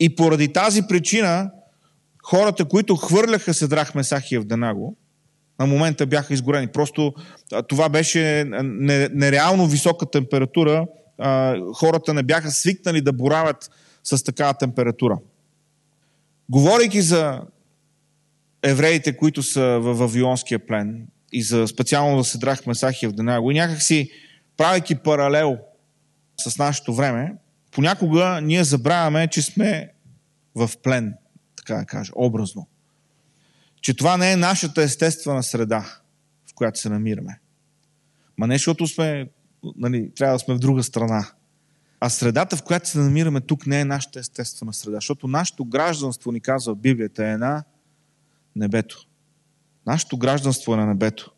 И 0.00 0.16
поради 0.16 0.52
тази 0.52 0.82
причина 0.82 1.50
хората, 2.24 2.64
които 2.64 2.96
хвърляха 2.96 3.54
Седрах 3.54 3.94
Месахи 3.94 4.38
в 4.38 4.44
Денаго, 4.44 4.96
на 5.58 5.66
момента 5.66 6.06
бяха 6.06 6.34
изгорени. 6.34 6.66
Просто 6.66 7.14
това 7.68 7.88
беше 7.88 8.44
нереално 9.12 9.66
висока 9.66 10.10
температура. 10.10 10.86
Хората 11.74 12.14
не 12.14 12.22
бяха 12.22 12.50
свикнали 12.50 13.00
да 13.00 13.12
боравят 13.12 13.70
с 14.04 14.24
такава 14.24 14.54
температура. 14.54 15.18
Говорейки 16.48 17.00
за 17.00 17.42
евреите, 18.62 19.16
които 19.16 19.42
са 19.42 19.62
в 19.62 19.94
Вавилонския 19.94 20.66
плен 20.66 21.06
и 21.32 21.42
за 21.42 21.68
специално 21.68 22.16
да 22.16 22.24
Седрах 22.24 22.66
Месахия 22.66 23.10
в 23.10 23.12
Денаго 23.12 23.50
и 23.50 23.54
някакси 23.54 24.10
правейки 24.56 24.94
паралел 24.94 25.58
с 26.36 26.58
нашето 26.58 26.94
време, 26.94 27.34
понякога 27.70 28.40
ние 28.42 28.64
забравяме, 28.64 29.28
че 29.28 29.42
сме 29.42 29.92
в 30.54 30.70
плен, 30.82 31.14
така 31.56 31.74
да 31.74 31.84
кажа, 31.84 32.12
образно. 32.16 32.66
Че 33.80 33.96
това 33.96 34.16
не 34.16 34.32
е 34.32 34.36
нашата 34.36 34.82
естествена 34.82 35.42
среда, 35.42 36.00
в 36.50 36.54
която 36.54 36.80
се 36.80 36.88
намираме. 36.88 37.40
Ма 38.38 38.46
не 38.46 38.54
защото 38.54 38.86
сме, 38.86 39.28
нали, 39.76 40.10
трябва 40.16 40.34
да 40.34 40.38
сме 40.38 40.54
в 40.54 40.58
друга 40.58 40.82
страна. 40.82 41.26
А 42.00 42.10
средата, 42.10 42.56
в 42.56 42.62
която 42.62 42.88
се 42.88 42.98
намираме 42.98 43.40
тук, 43.40 43.66
не 43.66 43.80
е 43.80 43.84
нашата 43.84 44.18
естествена 44.18 44.72
среда. 44.72 44.96
Защото 44.96 45.28
нашето 45.28 45.64
гражданство, 45.64 46.32
ни 46.32 46.40
казва 46.40 46.74
Библията, 46.74 47.26
е 47.26 47.36
на 47.36 47.64
небето. 48.56 49.06
Нашето 49.86 50.18
гражданство 50.18 50.74
е 50.74 50.76
на 50.76 50.86
небето. 50.86 51.32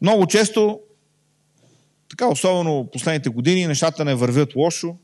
Много 0.00 0.26
често, 0.26 0.80
така 2.08 2.26
особено 2.26 2.88
последните 2.92 3.28
години, 3.28 3.66
нещата 3.66 4.04
не 4.04 4.14
вървят 4.14 4.56
лошо, 4.56 4.96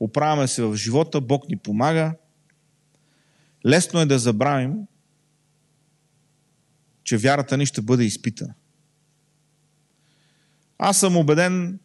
оправяме 0.00 0.48
се 0.48 0.62
в 0.62 0.76
живота, 0.76 1.20
Бог 1.20 1.48
ни 1.48 1.56
помага. 1.56 2.14
Лесно 3.66 4.00
е 4.00 4.06
да 4.06 4.18
забравим, 4.18 4.74
че 7.04 7.16
вярата 7.16 7.56
ни 7.56 7.66
ще 7.66 7.82
бъде 7.82 8.04
изпитана. 8.04 8.54
Аз 10.78 11.00
съм 11.00 11.16
убеден 11.16 11.78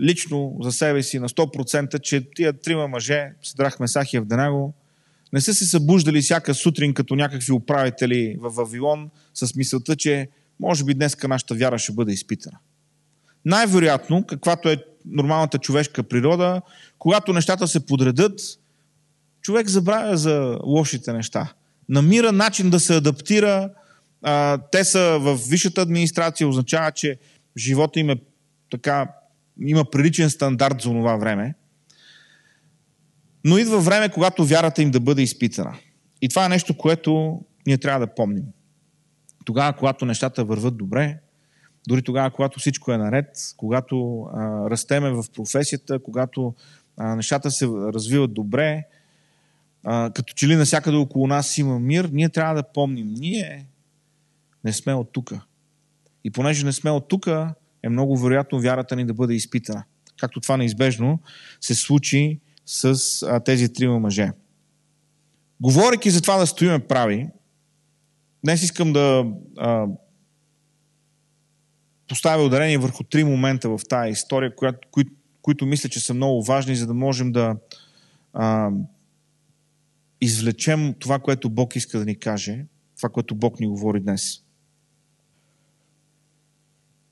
лично 0.00 0.56
за 0.60 0.72
себе 0.72 1.02
си 1.02 1.18
на 1.18 1.28
100%, 1.28 2.00
че 2.00 2.30
тия 2.34 2.52
трима 2.52 2.88
мъже, 2.88 3.32
Седрах 3.42 3.80
Месахия 3.80 4.22
в 4.22 4.24
Денаго, 4.24 4.74
не 5.32 5.40
са 5.40 5.54
се 5.54 5.64
събуждали 5.66 6.22
всяка 6.22 6.54
сутрин 6.54 6.94
като 6.94 7.16
някакви 7.16 7.52
управители 7.52 8.36
в 8.40 8.50
Вавилон 8.50 9.10
с 9.34 9.54
мисълта, 9.54 9.96
че 9.96 10.28
може 10.60 10.84
би 10.84 10.94
днеска 10.94 11.28
нашата 11.28 11.54
вяра 11.54 11.78
ще 11.78 11.92
бъде 11.92 12.12
изпитана. 12.12 12.58
Най-вероятно, 13.44 14.24
каквато 14.26 14.68
е 14.68 14.76
нормалната 15.06 15.58
човешка 15.58 16.02
природа, 16.02 16.62
когато 16.98 17.32
нещата 17.32 17.68
се 17.68 17.86
подредат, 17.86 18.40
човек 19.40 19.68
забравя 19.68 20.16
за 20.16 20.58
лошите 20.64 21.12
неща. 21.12 21.52
Намира 21.88 22.32
начин 22.32 22.70
да 22.70 22.80
се 22.80 22.96
адаптира. 22.96 23.70
Те 24.72 24.84
са 24.84 25.18
в 25.20 25.38
висшата 25.48 25.82
администрация, 25.82 26.48
означава, 26.48 26.92
че 26.92 27.16
живота 27.56 28.00
им 28.00 28.10
е 28.10 28.16
така, 28.70 29.08
има 29.60 29.84
приличен 29.90 30.30
стандарт 30.30 30.80
за 30.80 30.88
това 30.88 31.16
време. 31.16 31.54
Но 33.44 33.58
идва 33.58 33.80
време, 33.80 34.08
когато 34.08 34.44
вярата 34.44 34.82
им 34.82 34.90
да 34.90 35.00
бъде 35.00 35.22
изпитана. 35.22 35.76
И 36.22 36.28
това 36.28 36.46
е 36.46 36.48
нещо, 36.48 36.76
което 36.76 37.40
ние 37.66 37.78
трябва 37.78 38.06
да 38.06 38.14
помним. 38.14 38.44
Тогава, 39.44 39.72
когато 39.72 40.06
нещата 40.06 40.44
върват 40.44 40.76
добре, 40.76 41.18
дори 41.88 42.02
тогава, 42.02 42.30
когато 42.30 42.60
всичко 42.60 42.92
е 42.92 42.98
наред, 42.98 43.26
когато 43.56 44.22
а, 44.22 44.70
растеме 44.70 45.10
в 45.10 45.24
професията, 45.34 45.98
когато 45.98 46.54
а, 46.96 47.16
нещата 47.16 47.50
се 47.50 47.66
развиват 47.66 48.34
добре, 48.34 48.84
а, 49.84 50.10
като 50.14 50.34
че 50.34 50.48
ли 50.48 50.56
навсякъде 50.56 50.96
около 50.96 51.26
нас 51.26 51.58
има 51.58 51.78
мир, 51.78 52.08
ние 52.12 52.28
трябва 52.28 52.54
да 52.54 52.62
помним, 52.62 53.14
ние 53.18 53.66
не 54.64 54.72
сме 54.72 54.94
от 54.94 55.12
тук. 55.12 55.32
И 56.24 56.30
понеже 56.30 56.66
не 56.66 56.72
сме 56.72 56.90
от 56.90 57.08
тук, 57.08 57.28
е 57.84 57.88
много 57.88 58.18
вероятно 58.18 58.60
вярата 58.60 58.96
ни 58.96 59.04
да 59.04 59.14
бъде 59.14 59.34
изпитана. 59.34 59.84
Както 60.16 60.40
това 60.40 60.56
неизбежно 60.56 61.18
се 61.60 61.74
случи 61.74 62.40
с 62.66 63.22
а, 63.22 63.40
тези 63.40 63.72
трима 63.72 63.98
мъже. 63.98 64.30
Говорейки 65.60 66.10
за 66.10 66.22
това 66.22 66.36
да 66.36 66.46
стоиме 66.46 66.78
прави, 66.78 67.28
днес 68.44 68.62
искам 68.62 68.92
да 68.92 69.26
а, 69.58 69.86
поставя 72.08 72.42
ударение 72.44 72.78
върху 72.78 73.04
три 73.04 73.24
момента 73.24 73.68
в 73.68 73.80
тази 73.88 74.10
история, 74.10 74.56
която, 74.56 74.88
кои, 74.90 75.04
които 75.42 75.66
мисля, 75.66 75.88
че 75.88 76.00
са 76.00 76.14
много 76.14 76.42
важни, 76.42 76.76
за 76.76 76.86
да 76.86 76.94
можем 76.94 77.32
да 77.32 77.56
а, 78.32 78.70
извлечем 80.20 80.94
това, 80.98 81.18
което 81.18 81.50
Бог 81.50 81.76
иска 81.76 81.98
да 81.98 82.04
ни 82.04 82.18
каже, 82.18 82.66
това, 82.96 83.08
което 83.08 83.34
Бог 83.34 83.60
ни 83.60 83.66
говори 83.66 84.00
днес. 84.00 84.43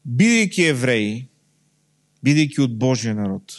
Бидейки 0.06 0.62
евреи, 0.62 1.28
бидейки 2.22 2.60
от 2.60 2.78
Божия 2.78 3.14
народ, 3.14 3.52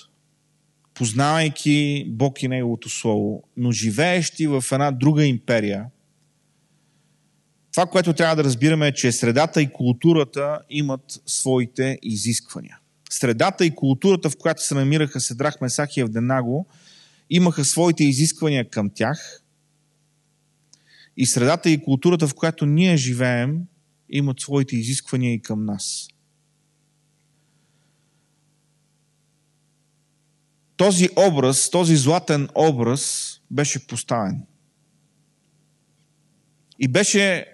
познавайки 0.94 2.06
Бог 2.10 2.44
и 2.44 2.48
Неговото 2.48 2.90
Слово, 2.90 3.44
но 3.58 3.72
живеещи 3.72 4.48
в 4.48 4.64
една 4.72 4.92
друга 4.92 5.26
империя, 5.26 5.86
това, 7.72 7.86
което 7.86 8.14
трябва 8.14 8.36
да 8.36 8.44
разбираме 8.44 8.88
е, 8.88 8.94
че 8.94 9.12
средата 9.12 9.62
и 9.62 9.74
културата 9.74 10.60
имат 10.70 11.22
своите 11.26 12.00
изисквания. 12.02 12.80
Средата 13.10 13.66
и 13.66 13.76
културата, 13.76 14.30
в 14.30 14.38
която 14.38 14.64
се 14.64 14.76
намираха 14.76 15.20
Седрах, 15.20 15.62
Месах 15.62 15.98
и 15.98 16.00
Евденаго, 16.00 16.68
имаха 17.30 17.66
своите 17.66 18.04
изисквания 18.04 18.70
към 18.70 18.90
тях. 18.90 19.44
И 21.18 21.26
средата 21.26 21.70
и 21.70 21.84
културата, 21.84 22.28
в 22.28 22.34
която 22.34 22.66
ние 22.66 22.98
живеем, 22.98 23.62
имат 24.10 24.40
своите 24.40 24.76
изисквания 24.76 25.34
и 25.34 25.42
към 25.42 25.66
нас. 25.66 26.08
Този 30.78 31.10
образ, 31.18 31.70
този 31.70 31.96
златен 31.96 32.50
образ 32.56 33.34
беше 33.52 33.88
поставен. 33.88 34.46
И 36.80 36.88
беше 36.88 37.48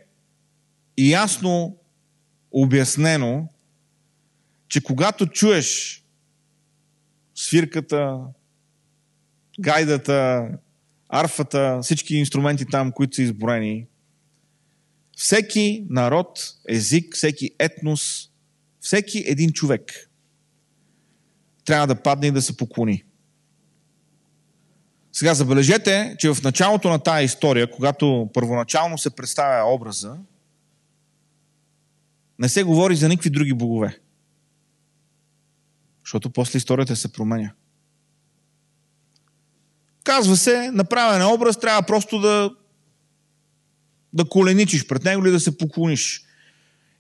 ясно 0.98 1.78
обяснено, 2.52 3.48
че 4.68 4.84
когато 4.84 5.28
чуеш 5.28 6.04
свирката, 7.36 8.20
гайдата, 9.60 10.50
арфата, 11.10 11.80
всички 11.84 12.16
инструменти 12.16 12.66
там, 12.66 12.92
които 12.92 13.16
са 13.16 13.22
изброени, 13.22 13.88
всеки 15.18 15.86
народ, 15.90 16.54
език, 16.70 17.16
всеки 17.16 17.52
етнос, 17.60 18.30
всеки 18.80 19.24
един 19.28 19.52
човек 19.52 20.10
трябва 21.66 21.88
да 21.88 22.02
падне 22.02 22.28
и 22.28 22.32
да 22.32 22.42
се 22.42 22.58
поклони. 22.58 23.04
Сега 25.20 25.34
забележете, 25.34 26.16
че 26.20 26.34
в 26.34 26.44
началото 26.44 26.90
на 26.90 27.00
тази 27.00 27.26
история, 27.26 27.72
когато 27.72 28.30
първоначално 28.34 28.98
се 28.98 29.10
представя 29.10 29.74
образа, 29.74 30.16
не 32.40 32.50
се 32.50 32.64
говори 32.64 32.96
за 32.96 33.10
никакви 33.10 33.30
други 33.30 33.54
богове. 33.54 34.00
Защото 36.06 36.30
после 36.30 36.58
историята 36.58 36.96
се 36.96 37.12
променя. 37.12 37.52
Казва 40.04 40.38
се, 40.38 40.72
направен 40.72 41.22
е 41.22 41.26
образ, 41.26 41.60
трябва 41.60 41.82
просто 41.82 42.20
да, 42.20 42.52
да 44.14 44.26
коленичиш 44.26 44.88
пред 44.88 45.04
него 45.04 45.26
или 45.26 45.32
да 45.32 45.40
се 45.40 45.58
поклониш. 45.58 46.24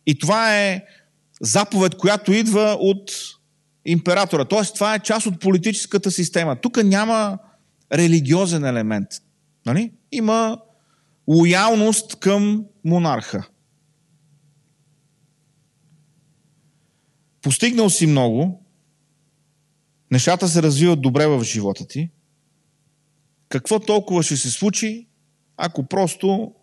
И 0.05 0.19
това 0.19 0.57
е 0.57 0.85
заповед, 1.41 1.97
която 1.97 2.33
идва 2.33 2.77
от 2.79 3.11
императора. 3.85 4.45
Тоест, 4.45 4.75
това 4.75 4.95
е 4.95 4.99
част 4.99 5.25
от 5.25 5.39
политическата 5.39 6.11
система. 6.11 6.55
Тук 6.55 6.83
няма 6.83 7.39
религиозен 7.93 8.65
елемент. 8.65 9.07
Нали? 9.65 9.93
Има 10.11 10.61
лоялност 11.27 12.15
към 12.19 12.65
монарха. 12.83 13.47
Постигнал 17.41 17.89
си 17.89 18.07
много, 18.07 18.63
нещата 20.11 20.47
се 20.47 20.63
развиват 20.63 21.01
добре 21.01 21.27
в 21.27 21.43
живота 21.43 21.87
ти. 21.87 22.09
Какво 23.49 23.79
толкова 23.79 24.23
ще 24.23 24.37
се 24.37 24.51
случи, 24.51 25.07
ако 25.57 25.83
просто 25.83 26.53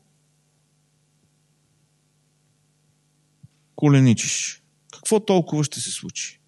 коленичиш, 3.74 4.62
какво 4.92 5.20
толкова 5.20 5.64
ще 5.64 5.80
се 5.80 5.90
случи? 5.90 6.40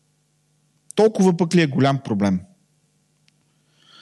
Толкова 0.95 1.37
пък 1.37 1.55
ли 1.55 1.61
е 1.61 1.67
голям 1.67 2.01
проблем? 2.05 2.41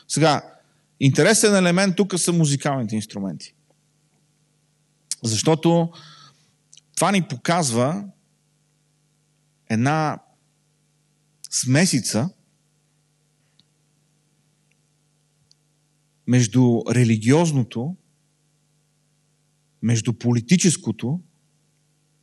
Сега, 0.09 0.56
интересен 1.01 1.57
елемент 1.57 1.97
тук 1.97 2.19
са 2.19 2.33
музикалните 2.33 2.97
инструменти. 2.97 3.55
Защото 5.23 5.93
това 6.97 7.13
ни 7.13 7.23
показва 7.23 8.05
една 9.71 10.19
смесица 11.51 12.31
между 16.27 16.83
религиозното, 16.91 17.97
между 19.83 20.13
политическото 20.13 21.21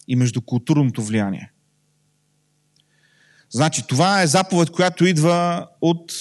и 0.08 0.16
между 0.16 0.42
културното 0.42 1.04
влияние. 1.04 1.52
Значи, 3.50 3.88
това 3.88 4.22
е 4.22 4.28
заповед, 4.28 4.70
която 4.70 5.06
идва 5.06 5.68
от 5.82 6.14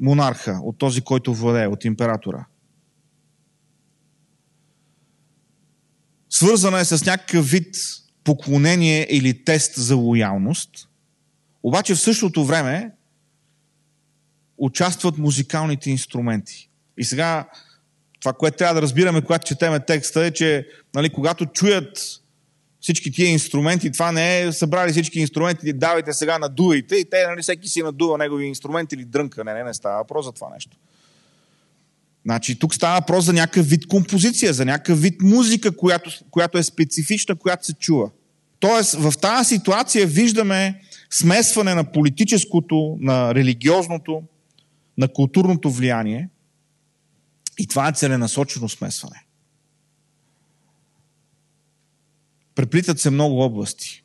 монарха, 0.00 0.60
от 0.62 0.78
този, 0.78 1.00
който 1.00 1.34
владее, 1.34 1.66
от 1.66 1.84
императора. 1.84 2.46
Свързана 6.30 6.80
е 6.80 6.84
с 6.84 7.06
някакъв 7.06 7.50
вид 7.50 7.76
поклонение 8.24 9.06
или 9.10 9.44
тест 9.44 9.74
за 9.76 9.96
лоялност, 9.96 10.88
обаче 11.62 11.94
в 11.94 12.00
същото 12.00 12.44
време 12.44 12.90
участват 14.58 15.18
музикалните 15.18 15.90
инструменти. 15.90 16.70
И 16.98 17.04
сега 17.04 17.48
това, 18.20 18.32
което 18.32 18.56
трябва 18.56 18.74
да 18.74 18.82
разбираме, 18.82 19.22
когато 19.22 19.46
четеме 19.46 19.80
текста, 19.80 20.24
е, 20.24 20.30
че 20.30 20.68
нали, 20.94 21.10
когато 21.10 21.46
чуят 21.46 22.20
всички 22.80 23.12
тия 23.12 23.28
инструменти, 23.28 23.92
това 23.92 24.12
не 24.12 24.40
е 24.40 24.52
събрали 24.52 24.92
всички 24.92 25.20
инструменти, 25.20 25.72
давайте 25.72 26.12
сега 26.12 26.38
надувайте 26.38 26.96
и 26.96 27.04
те, 27.10 27.26
нали, 27.26 27.42
всеки 27.42 27.68
си 27.68 27.82
надува 27.82 28.18
негови 28.18 28.46
инструменти 28.46 28.94
или 28.94 29.04
дрънка. 29.04 29.44
Не, 29.44 29.54
не, 29.54 29.64
не 29.64 29.74
става 29.74 29.98
въпрос 29.98 30.26
за 30.26 30.32
това 30.32 30.48
нещо. 30.54 30.76
Значи, 32.24 32.58
тук 32.58 32.74
става 32.74 33.00
въпрос 33.00 33.24
за 33.24 33.32
някакъв 33.32 33.66
вид 33.66 33.86
композиция, 33.86 34.52
за 34.52 34.64
някакъв 34.64 35.00
вид 35.00 35.22
музика, 35.22 35.76
която, 35.76 36.10
която 36.30 36.58
е 36.58 36.62
специфична, 36.62 37.36
която 37.36 37.66
се 37.66 37.74
чува. 37.74 38.10
Тоест, 38.60 38.92
в 38.94 39.12
тази 39.20 39.48
ситуация 39.48 40.06
виждаме 40.06 40.80
смесване 41.10 41.74
на 41.74 41.84
политическото, 41.84 42.96
на 43.00 43.34
религиозното, 43.34 44.22
на 44.98 45.08
културното 45.08 45.70
влияние– 45.70 46.28
и 47.60 47.66
това 47.66 47.88
е 47.88 47.92
целенасочено 47.92 48.68
смесване. 48.68 49.24
Преплитат 52.60 53.00
се 53.00 53.10
много 53.10 53.40
области. 53.40 54.04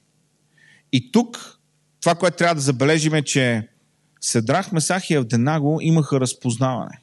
И 0.91 1.12
тук 1.12 1.59
това, 2.00 2.15
което 2.15 2.38
трябва 2.38 2.55
да 2.55 2.62
забележим 2.62 3.13
е, 3.13 3.21
че 3.21 3.67
Седрах, 4.21 4.71
Месах 4.71 5.09
и 5.09 5.13
Евденаго 5.13 5.79
имаха 5.81 6.19
разпознаване. 6.19 7.01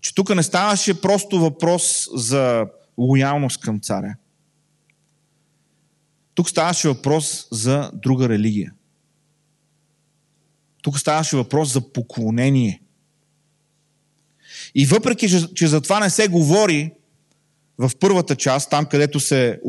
Че 0.00 0.14
тук 0.14 0.34
не 0.34 0.42
ставаше 0.42 1.00
просто 1.00 1.40
въпрос 1.40 2.08
за 2.14 2.66
лоялност 2.98 3.60
към 3.60 3.80
царя. 3.80 4.16
Тук 6.34 6.50
ставаше 6.50 6.88
въпрос 6.88 7.48
за 7.52 7.90
друга 7.94 8.28
религия. 8.28 8.72
Тук 10.82 10.98
ставаше 10.98 11.36
въпрос 11.36 11.72
за 11.72 11.92
поклонение– 11.92 12.82
и 14.74 14.86
въпреки, 14.86 15.54
че 15.54 15.66
за 15.66 15.80
това 15.80 16.00
не 16.00 16.10
се 16.10 16.28
говори 16.28 16.92
в 17.78 17.90
първата 18.00 18.36
част, 18.36 18.70
там 18.70 18.86
където 18.86 19.20
се 19.20 19.60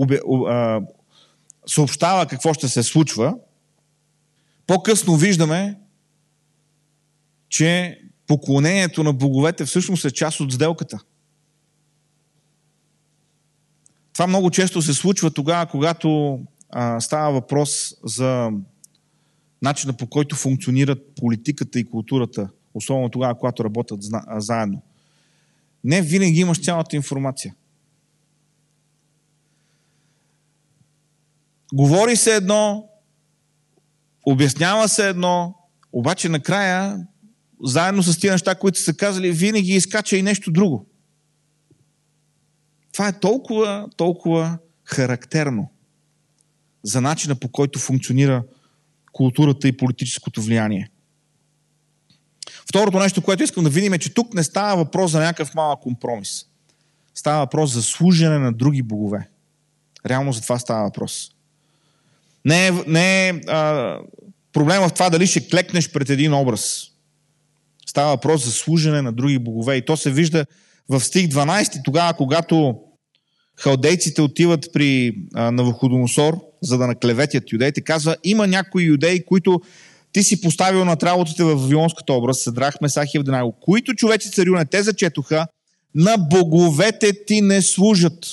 съобщава 1.68 2.26
какво 2.26 2.54
ще 2.54 2.68
се 2.68 2.84
случва, 2.84 3.36
по-късно 4.68 5.16
виждаме, 5.16 5.80
че 7.50 8.02
поклонението 8.28 9.04
на 9.04 9.14
боговете 9.14 9.66
всъщност 9.66 10.06
е 10.06 10.12
част 10.12 10.40
от 10.40 10.54
сделката. 10.54 11.00
Това 14.14 14.28
много 14.28 14.52
често 14.52 14.82
се 14.82 14.94
случва 14.94 15.32
тогава, 15.32 15.66
когато 15.66 16.40
а, 16.70 17.00
става 17.00 17.32
въпрос 17.32 17.94
за 18.04 18.52
начина 19.62 19.94
по 19.94 20.08
който 20.08 20.36
функционират 20.36 21.16
политиката 21.16 21.80
и 21.80 21.86
културата, 21.86 22.50
особено 22.74 23.10
тогава, 23.10 23.36
когато 23.36 23.64
работят 23.64 24.00
заедно. 24.38 24.82
Не 25.84 26.02
винаги 26.02 26.40
имаш 26.40 26.64
цялата 26.64 26.96
информация. 26.96 27.54
Говори 31.74 32.16
се 32.16 32.36
едно, 32.36 32.90
обяснява 34.26 34.90
се 34.90 35.10
едно, 35.10 35.56
обаче 35.94 36.30
накрая, 36.30 37.08
заедно 37.64 38.04
с 38.04 38.20
тези 38.20 38.32
неща, 38.32 38.56
които 38.56 38.80
са 38.80 38.94
казали, 38.94 39.32
винаги 39.32 39.72
изкача 39.72 40.18
и 40.18 40.22
нещо 40.22 40.52
друго. 40.52 40.86
Това 42.94 43.08
е 43.08 43.20
толкова, 43.20 43.88
толкова 43.98 44.58
характерно 44.84 45.72
за 46.84 47.02
начина 47.02 47.36
по 47.36 47.50
който 47.50 47.80
функционира 47.80 48.44
културата 49.12 49.68
и 49.68 49.78
политическото 49.78 50.42
влияние. 50.42 50.90
Второто 52.70 53.00
нещо, 53.00 53.22
което 53.22 53.44
искам 53.44 53.64
да 53.64 53.70
видим 53.70 53.94
е, 53.94 54.00
че 54.00 54.14
тук 54.14 54.34
не 54.34 54.44
става 54.44 54.76
въпрос 54.76 55.12
за 55.12 55.20
някакъв 55.20 55.56
малък 55.56 55.80
компромис. 55.80 56.46
Става 57.16 57.40
въпрос 57.40 57.74
за 57.74 57.84
служене 57.84 58.40
на 58.40 58.54
други 58.54 58.82
богове. 58.82 59.30
Реално 60.06 60.34
за 60.34 60.42
това 60.42 60.60
става 60.60 60.84
въпрос. 60.84 61.32
Не 62.48 62.68
е, 62.68 62.72
не 62.88 63.30
е 63.30 63.34
а, 63.48 63.98
проблема 64.54 64.90
в 64.90 64.94
това 64.94 65.10
дали 65.10 65.28
ще 65.28 65.48
клекнеш 65.48 65.92
пред 65.92 66.10
един 66.10 66.34
образ. 66.34 66.84
Става 67.88 68.10
въпрос 68.10 68.46
за 68.46 68.52
служене 68.52 69.02
на 69.02 69.12
други 69.12 69.40
богове. 69.40 69.76
И 69.76 69.86
то 69.86 69.98
се 69.98 70.12
вижда 70.12 70.46
в 70.90 71.02
стих 71.02 71.28
12, 71.28 71.82
тогава, 71.86 72.14
когато 72.14 72.76
халдейците 73.56 74.22
отиват 74.22 74.70
при 74.74 75.16
Навуходоносор, 75.34 76.38
за 76.62 76.78
да 76.78 76.88
наклеветят 76.88 77.52
юдеите, 77.52 77.82
казва, 77.82 78.16
има 78.24 78.48
някои 78.48 78.84
юдеи, 78.84 79.26
които 79.26 79.62
ти 80.12 80.24
си 80.24 80.42
поставил 80.42 80.86
над 80.86 81.04
работите 81.04 81.44
в 81.44 81.56
Вавилонската 81.56 82.14
образ, 82.14 82.40
Съдрах, 82.40 82.82
Месах 82.82 83.14
и 83.14 83.18
Евденаго, 83.18 83.52
които 83.52 83.94
човеци 83.94 84.32
царю 84.32 84.56
не 84.56 84.66
те 84.66 84.84
зачетоха, 84.84 85.48
на 85.96 86.18
боговете 86.18 87.26
ти 87.26 87.42
не 87.42 87.62
служат. 87.62 88.26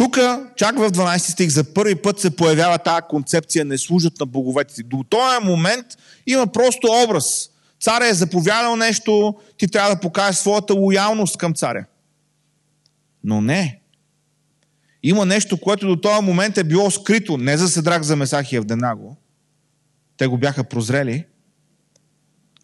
Тук, 0.00 0.18
чак 0.56 0.78
в 0.78 0.90
12 0.90 1.18
стих, 1.18 1.48
за 1.48 1.74
първи 1.74 1.94
път 1.94 2.20
се 2.20 2.36
появява 2.36 2.78
тази 2.78 3.02
концепция 3.08 3.64
не 3.64 3.78
служат 3.78 4.20
на 4.20 4.26
боговете 4.26 4.74
ти. 4.74 4.82
До 4.82 5.04
този 5.08 5.44
момент 5.44 5.86
има 6.26 6.46
просто 6.46 6.88
образ. 7.04 7.50
Царя 7.80 8.06
е 8.06 8.14
заповядал 8.14 8.76
нещо, 8.76 9.34
ти 9.56 9.68
трябва 9.68 9.94
да 9.94 10.00
покажеш 10.00 10.36
своята 10.36 10.74
лоялност 10.74 11.36
към 11.36 11.54
царя. 11.54 11.84
Но 13.24 13.40
не. 13.40 13.80
Има 15.02 15.26
нещо, 15.26 15.60
което 15.60 15.86
до 15.86 15.96
този 15.96 16.24
момент 16.24 16.58
е 16.58 16.64
било 16.64 16.90
скрито, 16.90 17.36
не 17.36 17.56
за 17.56 17.68
Седрак, 17.68 18.02
за 18.02 18.16
Месах 18.16 18.52
и 18.52 18.56
Евденаго, 18.56 19.16
те 20.16 20.26
го 20.26 20.38
бяха 20.38 20.64
прозрели, 20.64 21.24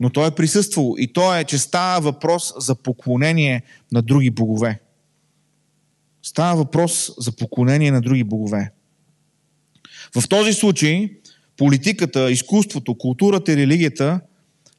но 0.00 0.10
той 0.10 0.28
е 0.28 0.30
присъствал. 0.34 0.94
И 0.98 1.12
то 1.12 1.36
е, 1.36 1.44
че 1.44 1.58
става 1.58 2.00
въпрос 2.00 2.52
за 2.58 2.74
поклонение 2.74 3.62
на 3.92 4.02
други 4.02 4.30
богове. 4.30 4.80
Става 6.26 6.56
въпрос 6.56 7.12
за 7.18 7.32
поклонение 7.32 7.90
на 7.90 8.00
други 8.00 8.24
богове. 8.24 8.72
В 10.16 10.28
този 10.28 10.52
случай 10.52 11.18
политиката, 11.56 12.30
изкуството, 12.30 12.98
културата 12.98 13.52
и 13.52 13.56
религията 13.56 14.20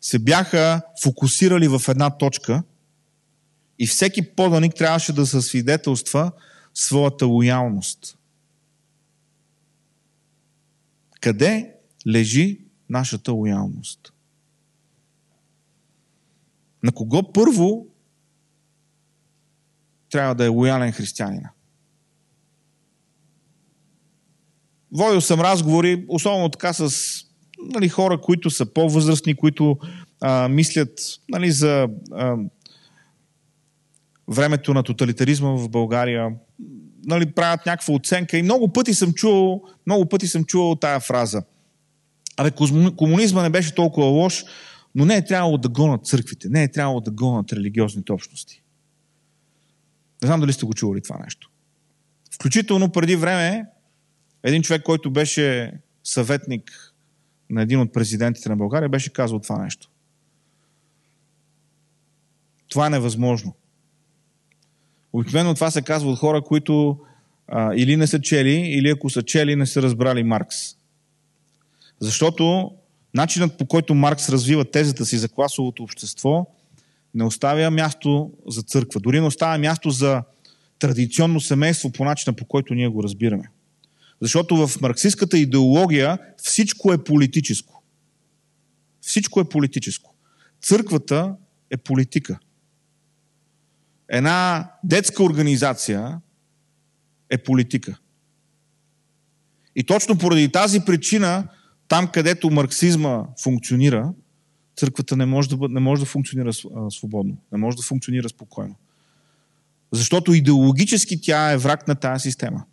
се 0.01 0.19
бяха 0.19 0.81
фокусирали 1.03 1.67
в 1.67 1.81
една 1.87 2.17
точка 2.17 2.63
и 3.79 3.87
всеки 3.87 4.21
поданик 4.35 4.75
трябваше 4.75 5.13
да 5.13 5.25
съсвидетелства 5.25 6.31
своята 6.73 7.25
лоялност. 7.25 8.17
Къде 11.21 11.73
лежи 12.07 12.59
нашата 12.89 13.31
лоялност. 13.31 14.13
На 16.83 16.91
кого 16.91 17.33
първо 17.33 17.87
трябва 20.09 20.35
да 20.35 20.45
е 20.45 20.47
лоялен 20.47 20.91
християнина? 20.91 21.49
Водил 24.91 25.21
съм 25.21 25.41
разговори, 25.41 26.05
особено 26.07 26.49
така 26.49 26.73
с 26.73 26.91
нали, 27.73 27.89
хора, 27.89 28.21
които 28.21 28.49
са 28.49 28.73
по-възрастни, 28.73 29.35
които 29.35 29.77
а, 30.21 30.47
мислят 30.47 30.99
нали, 31.29 31.51
за 31.51 31.87
а, 32.11 32.35
времето 34.27 34.73
на 34.73 34.83
тоталитаризма 34.83 35.49
в 35.49 35.69
България, 35.69 36.29
нали, 37.05 37.31
правят 37.31 37.65
някаква 37.65 37.93
оценка 37.93 38.37
и 38.37 38.43
много 38.43 38.73
пъти 38.73 38.93
съм 38.93 39.13
чувал, 39.13 39.61
много 39.85 40.05
пъти 40.05 40.27
съм 40.27 40.43
чувал 40.43 40.75
тая 40.75 40.99
фраза– 40.99 41.43
Абе, 42.37 42.51
комунизма 42.97 43.43
не 43.43 43.49
беше 43.49 43.75
толкова 43.75 44.07
лош, 44.07 44.45
но 44.95 45.05
не 45.05 45.15
е 45.15 45.25
трябвало 45.25 45.57
да 45.57 45.69
гонат 45.69 46.05
църквите, 46.05 46.49
не 46.49 46.63
е 46.63 46.71
трябвало 46.71 47.01
да 47.01 47.11
гонат 47.11 47.53
религиозните 47.53 48.11
общности. 48.11 48.63
Не 50.21 50.25
знам 50.25 50.39
дали 50.39 50.53
сте 50.53 50.65
го 50.65 50.73
чували 50.73 51.01
това 51.01 51.19
нещо. 51.23 51.49
Включително 52.33 52.91
преди 52.91 53.15
време 53.15 53.65
един 54.43 54.63
човек, 54.63 54.83
който 54.83 55.11
беше 55.11 55.73
съветник 56.03 56.93
на 57.49 57.61
един 57.61 57.79
от 57.79 57.93
президентите 57.93 58.49
на 58.49 58.55
България, 58.55 58.89
беше 58.89 59.13
казал 59.13 59.39
това 59.39 59.63
нещо. 59.63 59.89
Това 62.69 62.87
е 62.87 62.89
невъзможно. 62.89 63.55
Обикновено 65.13 65.55
това 65.55 65.71
се 65.71 65.81
казва 65.81 66.09
от 66.09 66.19
хора, 66.19 66.41
които 66.41 66.99
а, 67.47 67.73
или 67.75 67.97
не 67.97 68.07
са 68.07 68.21
чели, 68.21 68.53
или 68.53 68.89
ако 68.89 69.09
са 69.09 69.23
чели, 69.23 69.55
не 69.55 69.65
са 69.65 69.81
разбрали 69.81 70.23
Маркс. 70.23 70.57
Защото 71.99 72.71
начинът 73.13 73.57
по 73.57 73.65
който 73.65 73.95
Маркс 73.95 74.29
развива 74.29 74.71
тезата 74.71 75.05
си 75.05 75.17
за 75.17 75.29
класовото 75.29 75.83
общество 75.83 76.47
не 77.17 77.23
оставя 77.23 77.71
място 77.71 78.31
за 78.47 78.61
църква. 78.61 78.99
Дори 78.99 79.19
не 79.19 79.25
оставя 79.25 79.57
място 79.57 79.89
за 79.89 80.23
традиционно 80.79 81.39
семейство 81.39 81.91
по 81.91 82.05
начина 82.05 82.35
по 82.35 82.45
който 82.45 82.73
ние 82.73 82.87
го 82.87 83.03
разбираме. 83.03 83.49
Защото 84.21 84.67
в 84.67 84.81
марксистската 84.81 85.37
идеология 85.37 86.19
всичко 86.37 86.93
е 86.93 87.03
политическо. 87.03 87.83
Всичко 89.01 89.39
е 89.39 89.49
политическо. 89.49 90.13
Църквата 90.61 91.35
е 91.69 91.77
политика. 91.77 92.39
Една 94.09 94.71
детска 94.83 95.23
организация 95.23 96.21
е 97.29 97.37
политика. 97.37 97.97
И 99.75 99.83
точно 99.83 100.17
поради 100.17 100.51
тази 100.51 100.79
причина, 100.79 101.47
там 101.87 102.07
където 102.07 102.49
марксизма 102.49 103.23
функционира, 103.43 104.13
църквата 104.77 105.17
не 105.17 105.25
може 105.25 105.49
да, 105.49 105.69
не 105.69 105.79
може 105.79 105.99
да 105.99 106.05
функционира 106.05 106.53
свободно, 106.89 107.37
не 107.51 107.57
може 107.57 107.77
да 107.77 107.83
функционира 107.83 108.29
спокойно. 108.29 108.75
Защото 109.91 110.33
идеологически 110.33 111.21
тя 111.21 111.51
е 111.51 111.57
враг 111.57 111.87
на 111.87 111.95
тази 111.95 112.21
система. 112.21 112.65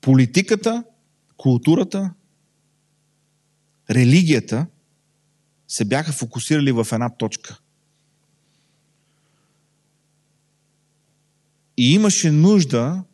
Политиката, 0.00 0.84
културата, 1.36 2.14
религията 3.90 4.66
се 5.68 5.84
бяха 5.84 6.12
фокусирали 6.12 6.72
в 6.72 6.86
една 6.92 7.10
точка. 7.10 7.58
И 11.76 11.94
имаше 11.94 12.30
нужда 12.30 13.04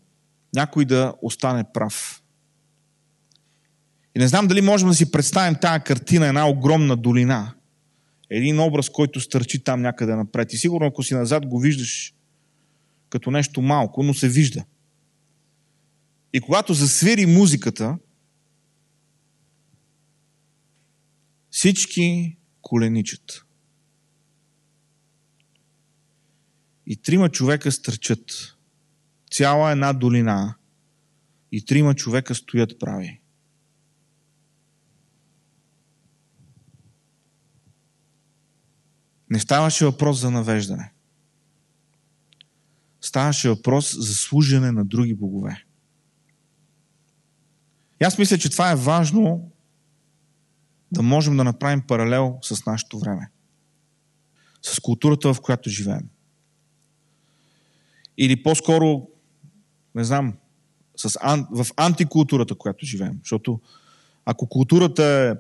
някой 0.55 0.85
да 0.85 1.15
остане 1.23 1.65
прав. 1.73 2.20
И 4.15 4.19
не 4.19 4.29
знам 4.29 4.47
дали 4.47 4.61
можем 4.61 4.89
да 4.89 4.95
си 4.95 5.11
представим 5.11 5.59
тази 5.61 5.85
картина, 5.85 6.27
една 6.27 6.49
огромна 6.49 6.97
долина. 6.97 7.55
Един 8.31 8.61
образ, 8.61 8.91
който 8.91 9.21
стърчи 9.21 9.65
там 9.65 9.83
някъде 9.83 10.15
напред. 10.15 10.53
И 10.53 10.57
сигурно, 10.57 10.87
ако 10.87 11.03
си 11.03 11.15
назад, 11.15 11.47
го 11.47 11.61
виждаш 11.61 12.15
като 13.09 13.31
нещо 13.31 13.63
малко, 13.63 14.03
но 14.03 14.15
се 14.15 14.29
вижда. 14.29 14.65
И 16.33 16.41
когато 16.41 16.75
засвири 16.75 17.27
музиката, 17.27 17.99
всички 21.51 22.37
коленичат. 22.63 23.45
И 26.87 26.97
трима 26.97 27.29
човека 27.29 27.73
стърчат. 27.73 28.57
Цяла 29.31 29.71
една 29.71 29.93
долина. 29.93 30.55
И 31.53 31.65
трима 31.65 31.95
човека 31.95 32.35
стоят 32.35 32.79
прави. 32.81 33.21
Не 39.31 39.41
ставаше 39.41 39.85
въпрос 39.85 40.21
за 40.21 40.31
навеждане. 40.31 40.93
Ставаше 43.01 43.49
въпрос 43.49 43.97
за 43.99 44.15
служене 44.15 44.73
на 44.73 44.85
други 44.85 45.15
богове. 45.15 45.65
И 48.03 48.05
аз 48.05 48.19
мисля, 48.19 48.39
че 48.39 48.51
това 48.51 48.71
е 48.71 48.77
важно 48.77 49.51
да 50.93 51.03
можем 51.03 51.37
да 51.37 51.45
направим 51.45 51.83
паралел 51.83 52.39
с 52.43 52.67
нашето 52.67 52.99
време. 52.99 53.31
С 54.63 54.81
културата, 54.81 55.35
в 55.35 55.41
която 55.41 55.71
живеем. 55.71 56.09
Или 58.19 58.43
по-скоро, 58.43 59.09
не 59.95 60.05
знам, 60.05 60.35
с, 60.97 61.19
в 61.51 61.67
антикултурата, 61.77 62.55
която 62.55 62.87
живеем. 62.87 63.19
Защото 63.23 63.61
ако 64.25 64.49
културата 64.49 65.05
е, 65.05 65.35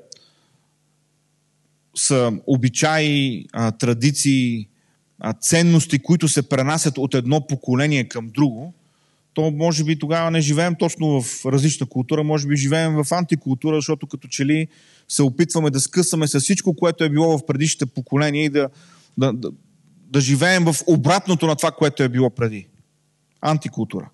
са 1.97 2.33
обичаи, 2.47 3.47
традиции, 3.79 4.69
ценности, 5.41 5.99
които 5.99 6.29
се 6.29 6.49
пренасят 6.49 6.99
от 6.99 7.15
едно 7.15 7.47
поколение 7.47 8.09
към 8.09 8.29
друго, 8.29 8.75
то 9.35 9.51
може 9.51 9.85
би 9.85 9.99
тогава 9.99 10.31
не 10.31 10.41
живеем 10.41 10.75
точно 10.79 11.23
в 11.23 11.47
различна 11.47 11.87
култура, 11.87 12.25
може 12.25 12.47
би 12.47 12.57
живеем 12.57 12.95
в 12.95 13.13
антикултура, 13.13 13.77
защото 13.77 14.07
като 14.07 14.29
че 14.29 14.47
ли 14.47 14.69
се 15.09 15.23
опитваме 15.23 15.71
да 15.71 15.81
скъсаме 15.81 16.29
с 16.29 16.41
всичко, 16.41 16.77
което 16.77 17.05
е 17.05 17.11
било 17.11 17.39
в 17.39 17.47
предишните 17.47 17.87
поколения 17.87 18.45
и 18.45 18.49
да, 18.49 18.69
да, 19.19 19.33
да, 19.33 19.51
да 20.11 20.21
живеем 20.21 20.65
в 20.65 20.77
обратното 20.87 21.47
на 21.47 21.57
това, 21.57 21.71
което 21.71 22.03
е 22.03 22.09
било 22.09 22.31
преди. 22.31 22.67
Антикултура. 23.41 24.09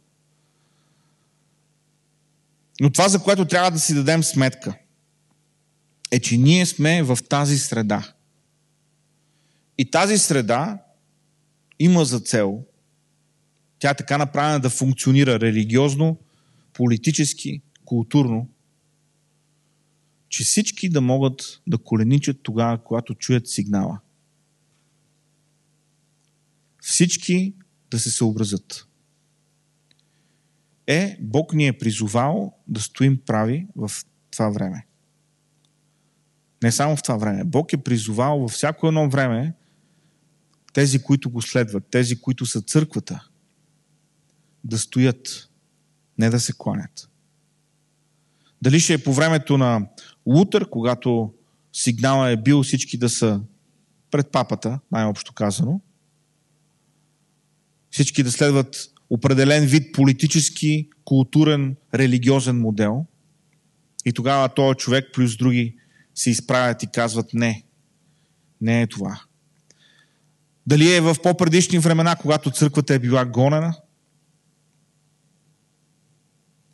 Но 2.81 2.91
това, 2.91 3.09
за 3.09 3.19
което 3.19 3.45
трябва 3.45 3.71
да 3.71 3.79
си 3.79 3.95
дадем 3.95 4.23
сметка, 4.23 4.75
е, 6.17 6.21
че 6.21 6.37
ние 6.37 6.67
сме 6.67 7.03
в 7.03 7.19
тази 7.29 7.59
среда. 7.59 8.13
И 9.79 9.91
тази 9.91 10.19
среда 10.19 10.83
има 11.79 12.05
за 12.05 12.21
цел 12.21 12.65
тя 13.79 13.91
е 13.91 13.97
така 13.97 14.19
направена 14.19 14.61
да 14.61 14.71
функционира 14.71 15.41
религиозно, 15.41 16.19
политически, 16.73 17.63
културно, 17.85 18.49
че 20.29 20.45
всички 20.45 20.89
да 20.89 21.01
могат 21.01 21.63
да 21.67 21.79
коленичат 21.79 22.43
тогава, 22.43 22.85
когато 22.85 23.15
чуят 23.15 23.49
сигнала. 23.49 24.01
Всички 26.81 27.55
да 27.91 27.99
се 27.99 28.11
съобразят. 28.11 28.89
Е, 30.87 31.19
Бог 31.21 31.55
ни 31.55 31.67
е 31.67 31.79
призовал 31.79 32.53
да 32.69 32.81
стоим 32.81 33.21
прави 33.27 33.67
в 33.77 33.91
това 34.31 34.49
време. 34.51 34.87
Не 36.67 36.73
само 36.73 36.97
в 36.97 37.03
това 37.03 37.17
време. 37.17 37.45
Бог 37.45 37.73
е 37.73 37.77
призовал 37.77 38.39
във 38.39 38.51
всяко 38.51 38.89
едно 38.89 39.11
време 39.11 39.55
тези, 40.73 41.03
които 41.03 41.31
го 41.31 41.43
следват, 41.43 41.85
тези, 41.91 42.21
които 42.21 42.47
са 42.47 42.61
църквата, 42.61 43.29
да 44.65 44.79
стоят, 44.79 45.51
не 46.19 46.31
да 46.31 46.41
се 46.41 46.53
кланят. 46.59 47.09
Дали 48.63 48.81
ще 48.81 48.95
е 48.95 49.03
по 49.03 49.13
времето 49.13 49.59
на 49.59 49.87
Лутър, 50.27 50.71
когато 50.71 51.35
сигнала 51.73 52.31
е 52.31 52.37
бил 52.37 52.63
всички 52.63 52.99
да 52.99 53.09
са 53.09 53.41
пред 54.11 54.33
папата, 54.33 54.81
най-общо 54.93 55.33
казано, 55.33 55.81
всички 57.91 58.23
да 58.23 58.33
следват 58.33 58.93
определен 59.11 59.67
вид 59.67 59.95
политически, 59.95 60.89
културен, 61.05 61.77
религиозен 61.95 62.61
модел. 62.61 63.07
И 64.05 64.13
тогава 64.13 64.49
този 64.49 64.77
човек 64.77 65.05
плюс 65.15 65.37
други 65.37 65.77
се 66.17 66.31
изправят 66.31 66.83
и 66.83 66.87
казват 66.87 67.35
не. 67.35 67.63
Не 68.61 68.83
е 68.83 68.87
това. 68.87 69.21
Дали 70.67 70.95
е 70.95 71.01
в 71.01 71.17
по-предишни 71.23 71.79
времена, 71.79 72.17
когато 72.17 72.51
църквата 72.51 72.95
е 72.95 72.99
била 72.99 73.25
гонена, 73.25 73.75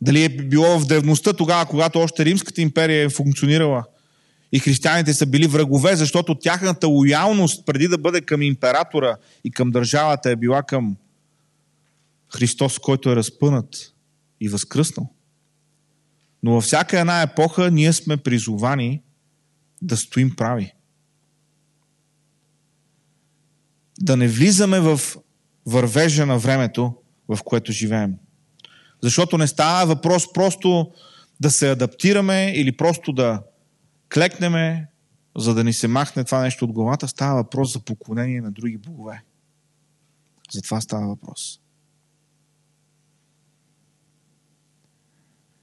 дали 0.01 0.23
е 0.23 0.29
било 0.29 0.79
в 0.79 0.87
древността 0.87 1.33
тогава, 1.33 1.65
когато 1.65 1.99
още 1.99 2.25
Римската 2.25 2.61
империя 2.61 3.05
е 3.05 3.09
функционирала 3.09 3.83
и 4.51 4.59
християните 4.59 5.13
са 5.13 5.25
били 5.25 5.47
врагове, 5.47 5.95
защото 5.95 6.35
тяхната 6.35 6.87
лоялност 6.87 7.65
преди 7.65 7.87
да 7.87 7.97
бъде 7.97 8.21
към 8.21 8.41
императора 8.41 9.15
и 9.43 9.51
към 9.51 9.71
държавата 9.71 10.29
е 10.29 10.35
била 10.35 10.63
към 10.63 10.97
Христос, 12.35 12.79
който 12.79 13.11
е 13.11 13.15
разпънат 13.15 13.93
и 14.41 14.49
възкръснал. 14.49 15.09
Но 16.43 16.51
във 16.51 16.63
всяка 16.63 16.99
една 16.99 17.21
епоха 17.21 17.71
ние 17.71 17.93
сме 17.93 18.17
призовани 18.17 19.01
да 19.83 19.97
стоим 19.97 20.35
прави. 20.35 20.73
Да 23.99 24.17
не 24.17 24.27
влизаме 24.27 24.79
в 24.79 24.99
вървежа 25.65 26.25
на 26.25 26.37
времето, 26.37 26.95
в 27.27 27.39
което 27.45 27.71
живеем. 27.71 28.15
Защото 29.01 29.37
не 29.37 29.47
става 29.47 29.85
въпрос 29.85 30.33
просто 30.33 30.91
да 31.39 31.51
се 31.51 31.71
адаптираме 31.71 32.53
или 32.55 32.77
просто 32.77 33.13
да 33.13 33.43
клекнеме, 34.13 34.87
за 35.37 35.53
да 35.53 35.63
ни 35.63 35.73
се 35.73 35.87
махне 35.87 36.23
това 36.23 36.41
нещо 36.41 36.65
от 36.65 36.71
главата. 36.71 37.07
Става 37.07 37.35
въпрос 37.35 37.73
за 37.73 37.79
поклонение 37.79 38.41
на 38.41 38.51
други 38.51 38.77
богове. 38.77 39.23
За 40.51 40.61
това 40.61 40.81
става 40.81 41.07
въпрос. 41.07 41.59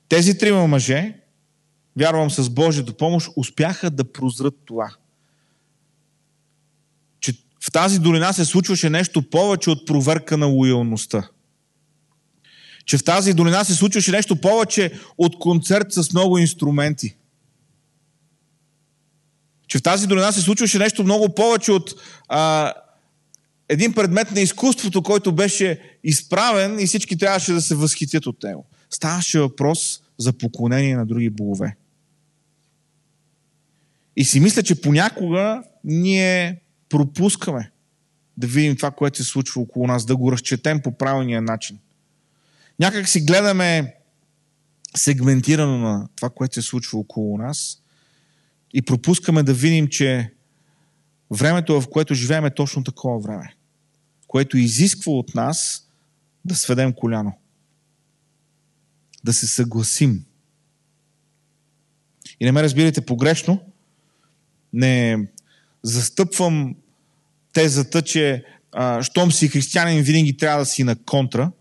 Тези 0.09 0.39
трима 0.39 0.67
мъже, 0.67 1.21
вярвам 2.01 2.31
с 2.31 2.51
Божията 2.51 2.93
помощ, 2.93 3.29
успяха 3.37 3.91
да 3.91 4.13
прозрат 4.13 4.55
това. 4.65 4.95
Че 7.21 7.33
в 7.61 7.73
тази 7.73 7.99
долина 7.99 8.33
се 8.33 8.45
случваше 8.45 8.91
нещо 8.91 9.23
повече 9.23 9.71
от 9.71 9.87
проверка 9.87 10.37
на 10.37 10.47
лоялността. 10.47 11.29
Че 12.85 12.99
в 12.99 13.05
тази 13.05 13.35
долина 13.35 13.65
се 13.65 13.75
случваше 13.75 14.11
нещо 14.11 14.37
повече 14.37 14.93
от 15.19 15.39
концерт 15.39 15.87
с 15.93 16.13
много 16.13 16.39
инструменти. 16.39 17.17
Че 19.69 19.79
в 19.79 19.83
тази 19.83 20.07
долина 20.07 20.33
се 20.33 20.41
случваше 20.41 20.79
нещо 20.79 21.05
много 21.05 21.35
повече 21.35 21.73
от 21.73 21.95
а, 22.29 22.73
един 23.69 23.93
предмет 23.93 24.31
на 24.31 24.41
изкуството, 24.41 25.03
който 25.03 25.33
беше 25.33 25.81
изправен 26.05 26.79
и 26.81 26.87
всички 26.87 27.19
трябваше 27.19 27.53
да 27.53 27.61
се 27.61 27.75
възхитят 27.75 28.27
от 28.27 28.43
него. 28.43 28.67
Ставаше 28.91 29.41
въпрос 29.41 30.03
за 30.19 30.33
поклонение 30.33 30.97
на 30.97 31.07
други 31.07 31.31
богове. 31.31 31.77
И 34.21 34.25
си 34.25 34.41
мисля, 34.41 34.63
че 34.63 34.81
понякога 34.81 35.63
ние 35.85 36.61
пропускаме 36.89 37.71
да 38.37 38.47
видим 38.47 38.77
това, 38.77 38.91
което 38.91 39.17
се 39.17 39.25
случва 39.25 39.61
около 39.63 39.87
нас, 39.87 40.07
да 40.07 40.17
го 40.17 40.33
разчетем 40.33 40.83
по 40.83 40.99
правилния 40.99 41.43
начин. 41.43 41.79
Някак 42.79 43.09
си 43.09 43.21
гледаме 43.21 43.95
сегментирано 44.97 45.79
на 45.79 46.09
това, 46.17 46.31
което 46.31 46.55
се 46.55 46.63
случва 46.63 46.99
около 46.99 47.39
нас 47.39 47.83
и 48.75 48.83
пропускаме 48.83 49.43
да 49.43 49.55
видим, 49.55 49.89
че 49.89 50.33
времето, 51.31 51.81
в 51.81 51.91
което 51.91 52.15
живеем 52.15 52.45
е 52.45 52.55
точно 52.55 52.85
такова 52.85 53.21
време, 53.21 53.55
което 54.27 54.59
изисква 54.59 55.13
от 55.13 55.35
нас 55.35 55.89
да 56.45 56.55
сведем 56.55 56.93
коляно, 56.93 57.39
да 59.25 59.33
се 59.33 59.47
съгласим. 59.47 60.25
И 62.41 62.45
не 62.45 62.53
ме 62.53 62.63
разбирайте 62.63 63.01
погрешно, 63.01 63.70
не 64.73 65.19
застъпвам 65.83 66.75
тезата, 67.53 68.03
че 68.03 68.45
а, 68.73 69.03
щом 69.03 69.33
си 69.33 69.49
християнин, 69.49 70.03
винаги 70.03 70.37
трябва 70.37 70.59
да 70.59 70.67
си 70.67 70.85
на 70.85 70.97
контра. 70.97 71.53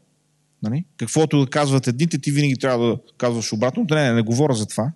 Нали? 0.64 0.86
Каквото 0.98 1.40
да 1.40 1.50
казват 1.50 1.88
едните, 1.88 2.20
ти 2.20 2.32
винаги 2.32 2.56
трябва 2.56 2.88
да 2.88 2.98
казваш 3.18 3.54
обратно. 3.54 3.86
Не, 3.92 4.08
не, 4.08 4.14
не 4.14 4.22
говоря 4.22 4.54
за 4.54 4.66
това. 4.66 4.92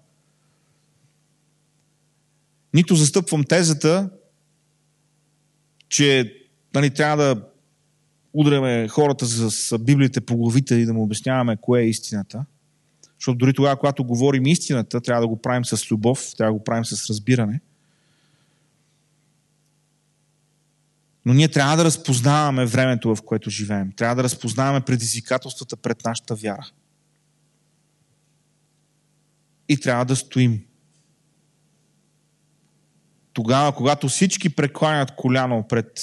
Нито 2.73 2.95
застъпвам 2.95 3.43
тезата, 3.43 4.09
че 5.89 6.33
нали, 6.75 6.89
трябва 6.89 7.25
да 7.25 7.47
удряме 8.33 8.87
хората 8.87 9.25
с 9.25 9.77
Библиите 9.79 10.21
по 10.21 10.37
главите 10.37 10.75
и 10.75 10.85
да 10.85 10.93
му 10.93 11.03
обясняваме 11.03 11.57
кое 11.61 11.81
е 11.81 11.89
истината. 11.89 12.45
Защото 13.19 13.37
дори 13.37 13.53
тогава, 13.53 13.77
когато 13.77 14.03
говорим 14.03 14.45
истината, 14.45 15.01
трябва 15.01 15.21
да 15.21 15.27
го 15.27 15.41
правим 15.41 15.65
с 15.65 15.91
любов, 15.91 16.31
трябва 16.37 16.53
да 16.53 16.57
го 16.57 16.63
правим 16.63 16.85
с 16.85 17.09
разбиране– 17.09 17.61
Но 21.25 21.33
ние 21.33 21.47
трябва 21.47 21.77
да 21.77 21.83
разпознаваме 21.83 22.65
времето, 22.65 23.15
в 23.15 23.21
което 23.21 23.49
живеем. 23.49 23.91
Трябва 23.91 24.15
да 24.15 24.23
разпознаваме 24.23 24.85
предизвикателствата 24.85 25.77
пред 25.77 26.03
нашата 26.05 26.35
вяра. 26.35 26.67
И 29.69 29.79
трябва 29.79 30.05
да 30.05 30.15
стоим. 30.15 30.65
Тогава, 33.33 33.75
когато 33.75 34.07
всички 34.07 34.55
прекланят 34.55 35.15
коляно 35.15 35.67
пред 35.67 36.01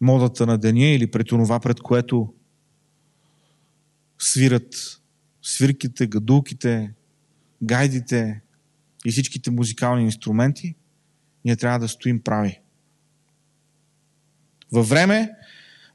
модата 0.00 0.46
на 0.46 0.58
деня 0.58 0.86
или 0.86 1.10
пред 1.10 1.26
това, 1.26 1.60
пред 1.60 1.80
което 1.80 2.34
свират 4.18 5.00
свирките, 5.42 6.06
гадулките, 6.06 6.92
гайдите 7.62 8.40
и 9.04 9.10
всичките 9.10 9.50
музикални 9.50 10.04
инструменти, 10.04 10.74
ние 11.44 11.56
трябва 11.56 11.78
да 11.78 11.88
стоим 11.88 12.22
прави. 12.22 12.60
Във 14.72 14.88
време, 14.88 15.30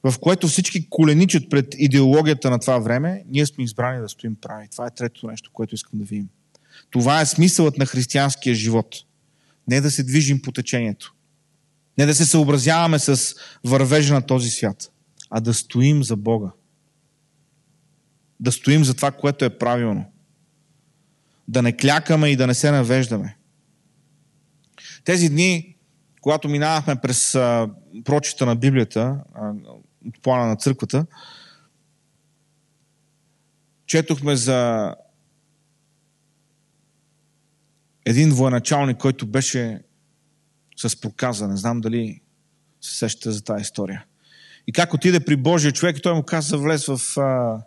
в 0.04 0.20
което 0.20 0.48
всички 0.48 0.90
коленичат 0.90 1.50
пред 1.50 1.76
идеологията 1.78 2.50
на 2.50 2.60
това 2.60 2.80
време, 2.80 3.24
ние 3.28 3.46
сме 3.46 3.64
избрани 3.64 4.02
да 4.02 4.10
стоим 4.10 4.36
прави. 4.36 4.68
Това 4.72 4.88
е 4.88 4.96
третото 4.96 5.28
нещо, 5.28 5.50
което 5.54 5.76
искам 5.76 6.00
да 6.00 6.06
видим. 6.06 6.30
Това 6.90 7.22
е 7.22 7.26
смисълът 7.26 7.78
на 7.78 7.86
християнския 7.86 8.56
живот. 8.56 8.96
Не 9.68 9.82
да 9.82 9.92
се 9.92 10.04
движим 10.04 10.42
по 10.42 10.52
течението. 10.52 11.14
Не 11.98 12.06
да 12.06 12.16
се 12.16 12.26
съобразяваме 12.26 13.00
с 13.00 13.36
вървежа 13.64 14.14
на 14.14 14.22
този 14.22 14.50
свят, 14.50 14.92
а 15.30 15.40
да 15.40 15.54
стоим 15.54 16.04
за 16.04 16.16
Бога. 16.16 16.52
Да 18.40 18.52
стоим 18.52 18.84
за 18.84 18.94
това, 18.94 19.12
което 19.12 19.46
е 19.46 19.58
правилно. 19.58 20.06
Да 21.48 21.62
не 21.62 21.78
клякаме 21.78 22.30
и 22.30 22.36
да 22.36 22.48
не 22.48 22.54
се 22.54 22.72
навеждаме. 22.72 23.38
Тези 25.04 25.30
дни 25.30 25.75
когато 26.26 26.50
минавахме 26.50 26.96
през 26.96 27.36
а, 27.36 27.70
прочита 28.06 28.46
на 28.46 28.56
Библията, 28.56 29.24
от 30.08 30.22
плана 30.22 30.46
на 30.48 30.56
църквата, 30.56 31.06
четохме 33.86 34.36
за 34.36 34.92
един 38.06 38.30
военачалник, 38.30 38.98
който 38.98 39.28
беше 39.28 39.82
с 40.78 41.02
проказа. 41.02 41.48
Не 41.48 41.58
знам 41.58 41.82
дали 41.82 42.22
се 42.82 42.98
сещате 42.98 43.32
за 43.32 43.44
тази 43.44 43.62
история. 43.62 44.06
И 44.68 44.72
как 44.72 44.94
отиде 44.94 45.20
при 45.20 45.36
Божия 45.36 45.72
човек 45.72 45.98
той 46.04 46.14
му 46.14 46.24
каза 46.24 46.58
влез 46.58 46.86
в 46.86 47.18
а, 47.18 47.62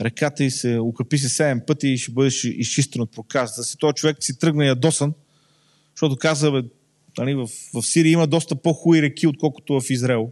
реката 0.00 0.44
и 0.44 0.50
се 0.50 0.78
укъпи 0.78 1.18
се 1.18 1.28
седем 1.28 1.60
пъти 1.66 1.88
и 1.88 1.98
ще 1.98 2.12
бъдеш 2.12 2.44
изчистен 2.44 3.02
от 3.02 3.12
проказата 3.12 3.64
си. 3.64 3.76
Той 3.78 3.92
човек 3.92 4.16
си 4.20 4.38
тръгна 4.38 4.66
ядосан, 4.66 5.14
защото 5.94 6.16
каза, 6.16 6.52
бе, 6.52 6.62
Нали, 7.18 7.34
в, 7.34 7.48
в 7.74 7.82
Сирия 7.82 8.12
има 8.12 8.26
доста 8.26 8.56
по-хубави 8.56 9.02
реки, 9.02 9.26
отколкото 9.26 9.80
в 9.80 9.90
Израел. 9.90 10.30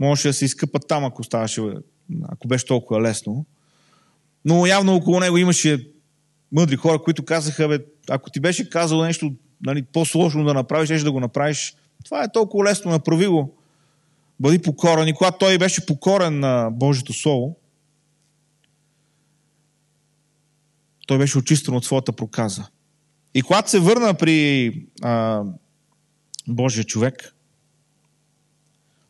Можеше 0.00 0.28
да 0.28 0.34
се 0.34 0.44
изкъпат 0.44 0.88
там, 0.88 1.04
ако 1.04 1.24
ставаше, 1.24 1.62
ако 2.28 2.48
беше 2.48 2.66
толкова 2.66 3.02
лесно. 3.02 3.44
Но 4.44 4.66
явно 4.66 4.94
около 4.94 5.20
него 5.20 5.36
имаше 5.36 5.88
мъдри 6.52 6.76
хора, 6.76 7.02
които 7.02 7.24
казаха, 7.24 7.68
бе, 7.68 7.78
ако 8.08 8.30
ти 8.30 8.40
беше 8.40 8.70
казал 8.70 9.02
нещо 9.02 9.34
нали, 9.62 9.82
по-сложно 9.82 10.44
да 10.44 10.54
направиш, 10.54 10.86
ще 10.86 11.04
да 11.04 11.12
го 11.12 11.20
направиш. 11.20 11.74
Това 12.04 12.24
е 12.24 12.32
толкова 12.32 12.64
лесно, 12.64 12.90
направи 12.90 13.26
го. 13.26 13.54
Бъди 14.40 14.58
покорен. 14.58 15.08
И 15.08 15.14
когато 15.14 15.38
той 15.38 15.58
беше 15.58 15.86
покорен 15.86 16.40
на 16.40 16.70
Божието 16.70 17.12
Слово, 17.12 17.56
той 21.06 21.18
беше 21.18 21.38
очистен 21.38 21.74
от 21.74 21.84
своята 21.84 22.12
проказа. 22.12 22.68
И 23.34 23.42
когато 23.42 23.70
се 23.70 23.78
върна 23.78 24.14
при 24.14 24.72
а, 25.02 25.42
Божия 26.48 26.84
човек, 26.84 27.34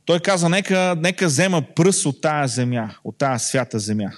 той 0.05 0.21
каза, 0.21 0.49
нека, 0.49 0.97
нека 0.99 1.27
взема 1.27 1.63
пръст 1.77 2.07
от 2.07 2.21
тая 2.21 2.49
земя, 2.49 2.95
от 3.05 3.19
тая 3.19 3.39
свята 3.39 3.79
земя. 3.79 4.11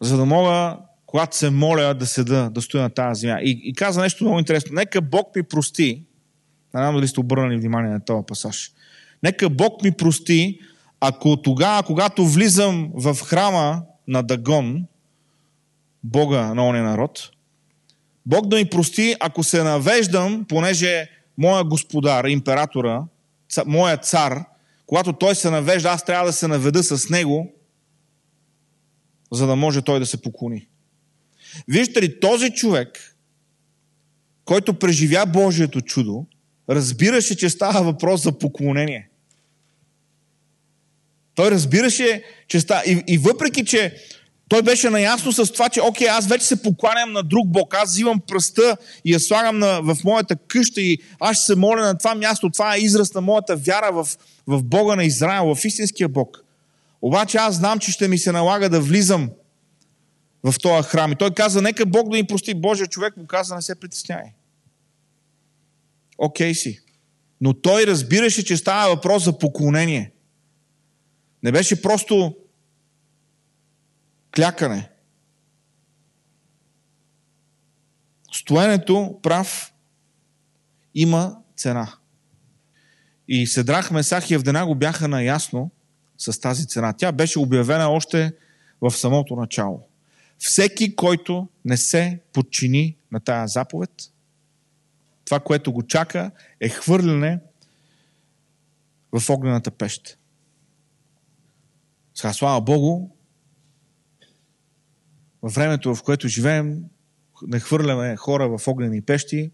За 0.00 0.16
да 0.16 0.24
мога, 0.24 0.76
когато 1.06 1.36
се 1.36 1.50
моля 1.50 1.94
да 1.94 2.06
седа, 2.06 2.50
да 2.50 2.62
стоя 2.62 2.82
на 2.82 2.90
тази 2.90 3.20
земя. 3.20 3.38
И, 3.42 3.60
и 3.64 3.74
каза 3.74 4.00
нещо 4.00 4.24
много 4.24 4.38
интересно. 4.38 4.74
Нека 4.74 5.00
Бог 5.00 5.36
ми 5.36 5.42
прости. 5.42 6.04
Не 6.74 6.80
знам 6.80 6.94
дали 6.94 7.08
сте 7.08 7.20
обърнали 7.20 7.56
внимание 7.56 7.90
на 7.90 8.04
този 8.04 8.26
пасаж. 8.26 8.72
Нека 9.22 9.50
Бог 9.50 9.82
ми 9.82 9.92
прости, 9.92 10.60
ако 11.00 11.42
тогава, 11.42 11.82
когато 11.82 12.26
влизам 12.26 12.90
в 12.94 13.16
храма 13.24 13.82
на 14.08 14.22
Дагон, 14.22 14.84
Бога 16.04 16.54
на 16.54 16.68
ония 16.68 16.84
народ. 16.84 17.30
Бог 18.26 18.46
да 18.46 18.56
ми 18.56 18.70
прости, 18.70 19.16
ако 19.20 19.44
се 19.44 19.62
навеждам, 19.62 20.44
понеже 20.48 21.10
моя 21.38 21.64
господар, 21.64 22.24
императора, 22.24 23.02
моя 23.66 23.96
цар, 23.96 24.44
когато 24.86 25.12
той 25.12 25.34
се 25.34 25.50
навежда, 25.50 25.88
аз 25.88 26.04
трябва 26.04 26.26
да 26.26 26.32
се 26.32 26.48
наведа 26.48 26.82
с 26.82 27.08
него, 27.08 27.52
за 29.32 29.46
да 29.46 29.56
може 29.56 29.82
той 29.82 30.00
да 30.00 30.06
се 30.06 30.22
поклони. 30.22 30.68
Виждате 31.68 32.02
ли, 32.02 32.20
този 32.20 32.50
човек, 32.50 33.16
който 34.44 34.78
преживя 34.78 35.26
Божието 35.26 35.80
чудо, 35.80 36.26
разбираше, 36.70 37.36
че 37.36 37.50
става 37.50 37.82
въпрос 37.82 38.22
за 38.22 38.38
поклонение. 38.38 39.08
Той 41.34 41.50
разбираше, 41.50 42.24
че 42.48 42.60
става... 42.60 42.82
И, 42.86 43.04
и 43.06 43.18
въпреки, 43.18 43.64
че 43.64 43.96
той 44.48 44.62
беше 44.62 44.90
наясно 44.90 45.32
с 45.32 45.52
това, 45.52 45.68
че 45.68 45.80
окей, 45.82 46.08
аз 46.08 46.26
вече 46.26 46.46
се 46.46 46.62
покланям 46.62 47.12
на 47.12 47.22
друг 47.22 47.48
Бог, 47.48 47.74
аз 47.74 47.90
взимам 47.90 48.20
пръста 48.20 48.76
и 49.04 49.12
я 49.12 49.20
слагам 49.20 49.58
на, 49.58 49.80
в 49.82 49.96
моята 50.04 50.36
къща 50.36 50.80
и 50.80 50.98
аз 51.20 51.36
ще 51.36 51.46
се 51.46 51.56
моля 51.56 51.80
на 51.80 51.98
това 51.98 52.14
място. 52.14 52.50
Това 52.50 52.74
е 52.74 52.78
израз 52.78 53.14
на 53.14 53.20
моята 53.20 53.56
вяра 53.56 53.92
в, 53.92 54.08
в 54.46 54.62
Бога 54.62 54.96
на 54.96 55.04
Израел, 55.04 55.54
в 55.54 55.64
истинския 55.64 56.08
Бог. 56.08 56.44
Обаче 57.02 57.38
аз 57.38 57.54
знам, 57.54 57.78
че 57.78 57.92
ще 57.92 58.08
ми 58.08 58.18
се 58.18 58.32
налага 58.32 58.68
да 58.68 58.80
влизам 58.80 59.30
в 60.44 60.54
този 60.58 60.88
храм. 60.88 61.12
И 61.12 61.16
той 61.16 61.30
каза, 61.30 61.62
нека 61.62 61.86
Бог 61.86 62.10
да 62.10 62.16
ни 62.16 62.24
прости. 62.24 62.54
Божия 62.54 62.86
човек 62.86 63.16
му 63.16 63.26
каза, 63.26 63.54
не 63.54 63.62
се 63.62 63.74
притесняй. 63.74 64.32
Окей 66.18 66.50
okay 66.50 66.54
си. 66.54 66.80
Но 67.40 67.54
той 67.54 67.86
разбираше, 67.86 68.44
че 68.44 68.56
става 68.56 68.94
въпрос 68.94 69.24
за 69.24 69.38
поклонение. 69.38 70.12
Не 71.42 71.52
беше 71.52 71.82
просто 71.82 72.36
клякане. 74.38 74.90
Стоенето 78.32 79.18
прав 79.22 79.74
има 80.94 81.36
цена. 81.56 81.92
И 83.28 83.46
Седрах, 83.46 83.90
Месах 83.90 84.30
и 84.30 84.34
Евденаго 84.34 84.74
бяха 84.74 85.08
наясно 85.08 85.70
с 86.18 86.40
тази 86.40 86.66
цена. 86.66 86.92
Тя 86.92 87.12
беше 87.12 87.38
обявена 87.38 87.88
още 87.88 88.32
в 88.80 88.90
самото 88.90 89.36
начало. 89.36 89.88
Всеки, 90.38 90.96
който 90.96 91.48
не 91.64 91.76
се 91.76 92.20
подчини 92.32 92.96
на 93.12 93.20
тая 93.20 93.48
заповед, 93.48 93.90
това, 95.24 95.40
което 95.40 95.72
го 95.72 95.82
чака, 95.82 96.30
е 96.60 96.68
хвърляне 96.68 97.40
в 99.12 99.30
огнената 99.30 99.70
пеща. 99.70 100.16
Сега, 102.14 102.32
слава 102.32 102.60
Богу, 102.60 103.17
във 105.42 105.54
времето, 105.54 105.94
в 105.94 106.02
което 106.02 106.28
живеем, 106.28 106.84
не 107.46 107.60
хвърляме 107.60 108.16
хора 108.16 108.58
в 108.58 108.68
огнени 108.68 109.02
пещи, 109.02 109.50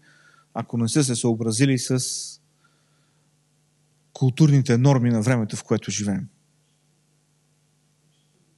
ако 0.53 0.77
не 0.77 0.89
са 0.89 1.03
се 1.03 1.15
съобразили 1.15 1.79
с 1.79 1.99
културните 4.13 4.77
норми 4.77 5.09
на 5.09 5.21
времето, 5.21 5.55
в 5.55 5.63
което 5.63 5.91
живеем. 5.91 6.27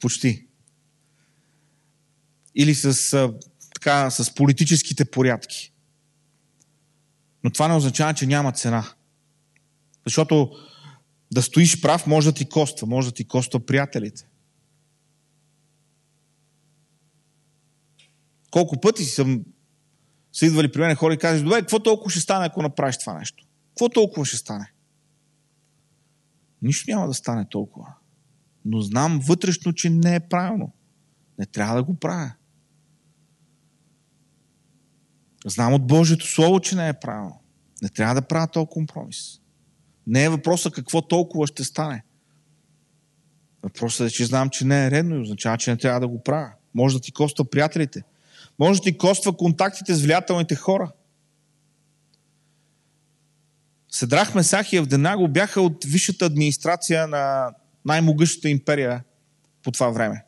Почти. 0.00 0.46
Или 2.54 2.74
с, 2.74 3.32
така, 3.74 4.10
с 4.10 4.34
политическите 4.34 5.04
порядки. 5.04 5.72
Но 7.44 7.50
това 7.50 7.68
не 7.68 7.74
означава, 7.74 8.14
че 8.14 8.26
няма 8.26 8.52
цена. 8.52 8.92
Защото 10.06 10.50
да 11.32 11.42
стоиш 11.42 11.80
прав 11.80 12.06
може 12.06 12.28
да 12.30 12.34
ти 12.34 12.48
коства, 12.48 12.86
може 12.86 13.08
да 13.08 13.14
ти 13.14 13.24
коства 13.24 13.66
приятелите. 13.66 14.26
Колко 18.50 18.80
пъти 18.80 19.04
съм 19.04 19.44
са 20.32 20.46
идвали 20.46 20.72
при 20.72 20.80
мен 20.80 20.96
хора 20.96 21.14
и 21.14 21.18
казват, 21.18 21.44
добре, 21.44 21.60
какво 21.60 21.78
толкова 21.78 22.10
ще 22.10 22.20
стане, 22.20 22.46
ако 22.46 22.62
направиш 22.62 22.98
това 22.98 23.18
нещо? 23.18 23.44
Какво 23.68 23.88
толкова 23.88 24.26
ще 24.26 24.36
стане? 24.36 24.72
Нищо 26.62 26.90
няма 26.90 27.06
да 27.06 27.14
стане 27.14 27.48
толкова. 27.48 27.94
Но 28.64 28.80
знам 28.80 29.20
вътрешно, 29.26 29.72
че 29.72 29.90
не 29.90 30.14
е 30.14 30.20
правилно. 30.20 30.72
Не 31.38 31.46
трябва 31.46 31.76
да 31.76 31.82
го 31.82 31.94
правя. 31.94 32.32
Знам 35.46 35.74
от 35.74 35.86
Божието 35.86 36.26
Слово, 36.26 36.60
че 36.60 36.76
не 36.76 36.88
е 36.88 36.92
правилно. 36.92 37.40
Не 37.82 37.88
трябва 37.88 38.14
да 38.14 38.22
правя 38.22 38.46
този 38.46 38.66
компромис. 38.70 39.40
Не 40.06 40.24
е 40.24 40.28
въпроса 40.28 40.70
какво 40.70 41.02
толкова 41.02 41.46
ще 41.46 41.64
стане. 41.64 42.04
Въпросът 43.62 44.08
е, 44.08 44.12
че 44.12 44.24
знам, 44.24 44.50
че 44.50 44.64
не 44.64 44.86
е 44.86 44.90
редно 44.90 45.16
и 45.16 45.20
означава, 45.20 45.58
че 45.58 45.70
не 45.70 45.76
трябва 45.76 46.00
да 46.00 46.08
го 46.08 46.22
правя. 46.22 46.52
Може 46.74 46.96
да 46.96 47.00
ти 47.00 47.12
коства 47.12 47.50
приятелите. 47.50 48.02
Може 48.58 48.80
да 48.80 48.84
ти 48.84 48.98
коства 48.98 49.36
контактите 49.36 49.94
с 49.94 50.02
влиятелните 50.02 50.54
хора. 50.54 50.92
Седрах 53.90 54.34
Месах 54.34 54.72
и 54.72 54.76
Евденаго 54.76 55.28
бяха 55.28 55.60
от 55.60 55.84
висшата 55.84 56.24
администрация 56.24 57.08
на 57.08 57.50
най-могъщата 57.84 58.48
империя 58.48 59.04
по 59.62 59.70
това 59.70 59.88
време. 59.88 60.24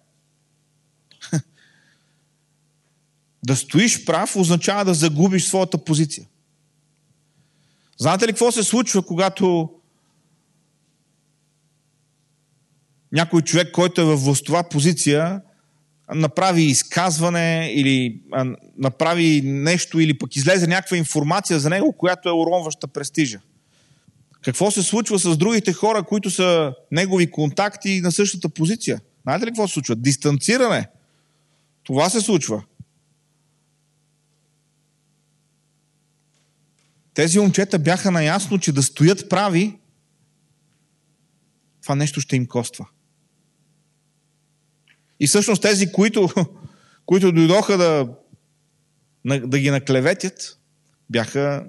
да 3.47 3.57
стоиш 3.57 4.05
прав 4.05 4.37
означава 4.37 4.85
да 4.85 4.95
загубиш 4.95 5.49
своята 5.49 5.85
позиция. 5.85 6.27
Знаете 7.99 8.27
ли 8.27 8.33
какво 8.33 8.53
се 8.53 8.62
случва, 8.62 9.07
когато 9.07 9.75
някой 13.12 13.43
човек, 13.43 13.73
който 13.73 14.01
е 14.01 14.05
в 14.05 14.16
властова 14.16 14.69
позиция, 14.69 15.43
направи 16.14 16.62
изказване 16.62 17.73
или 17.75 18.20
а, 18.33 18.46
направи 18.79 19.42
нещо 19.44 20.01
или 20.01 20.18
пък 20.18 20.37
излезе 20.37 20.66
някаква 20.66 20.96
информация 20.96 21.61
за 21.61 21.70
него, 21.70 21.92
която 21.92 22.29
е 22.29 22.33
уронваща 22.33 22.87
престижа. 22.87 23.40
Какво 24.42 24.70
се 24.70 24.83
случва 24.83 25.18
с 25.18 25.37
другите 25.37 25.73
хора, 25.73 26.03
които 26.03 26.31
са 26.31 26.75
негови 26.92 27.31
контакти 27.31 28.01
на 28.01 28.12
същата 28.12 28.49
позиция? 28.49 29.01
Знаете 29.23 29.46
ли 29.46 29.51
какво 29.51 29.68
се 29.68 29.75
случва? 29.75 29.96
Дистанциране. 29.96 30.88
Това 31.83 32.11
се 32.11 32.20
случва. 32.20 32.62
Тези 37.14 37.38
момчета 37.38 37.79
бяха 37.79 38.11
наясно, 38.11 38.59
че 38.59 38.73
да 38.73 38.83
стоят 38.83 39.29
прави, 39.29 39.79
това 41.83 41.94
нещо 41.94 42.20
ще 42.20 42.37
им 42.37 42.46
коства. 42.46 42.87
И 45.20 45.26
всъщност 45.26 45.62
тези, 45.62 45.92
които, 45.92 46.28
които 47.06 47.33
дойдоха 47.33 47.78
да, 47.78 48.09
да 49.24 49.59
ги 49.59 49.70
наклеветят, 49.70 50.59
бяха 51.11 51.66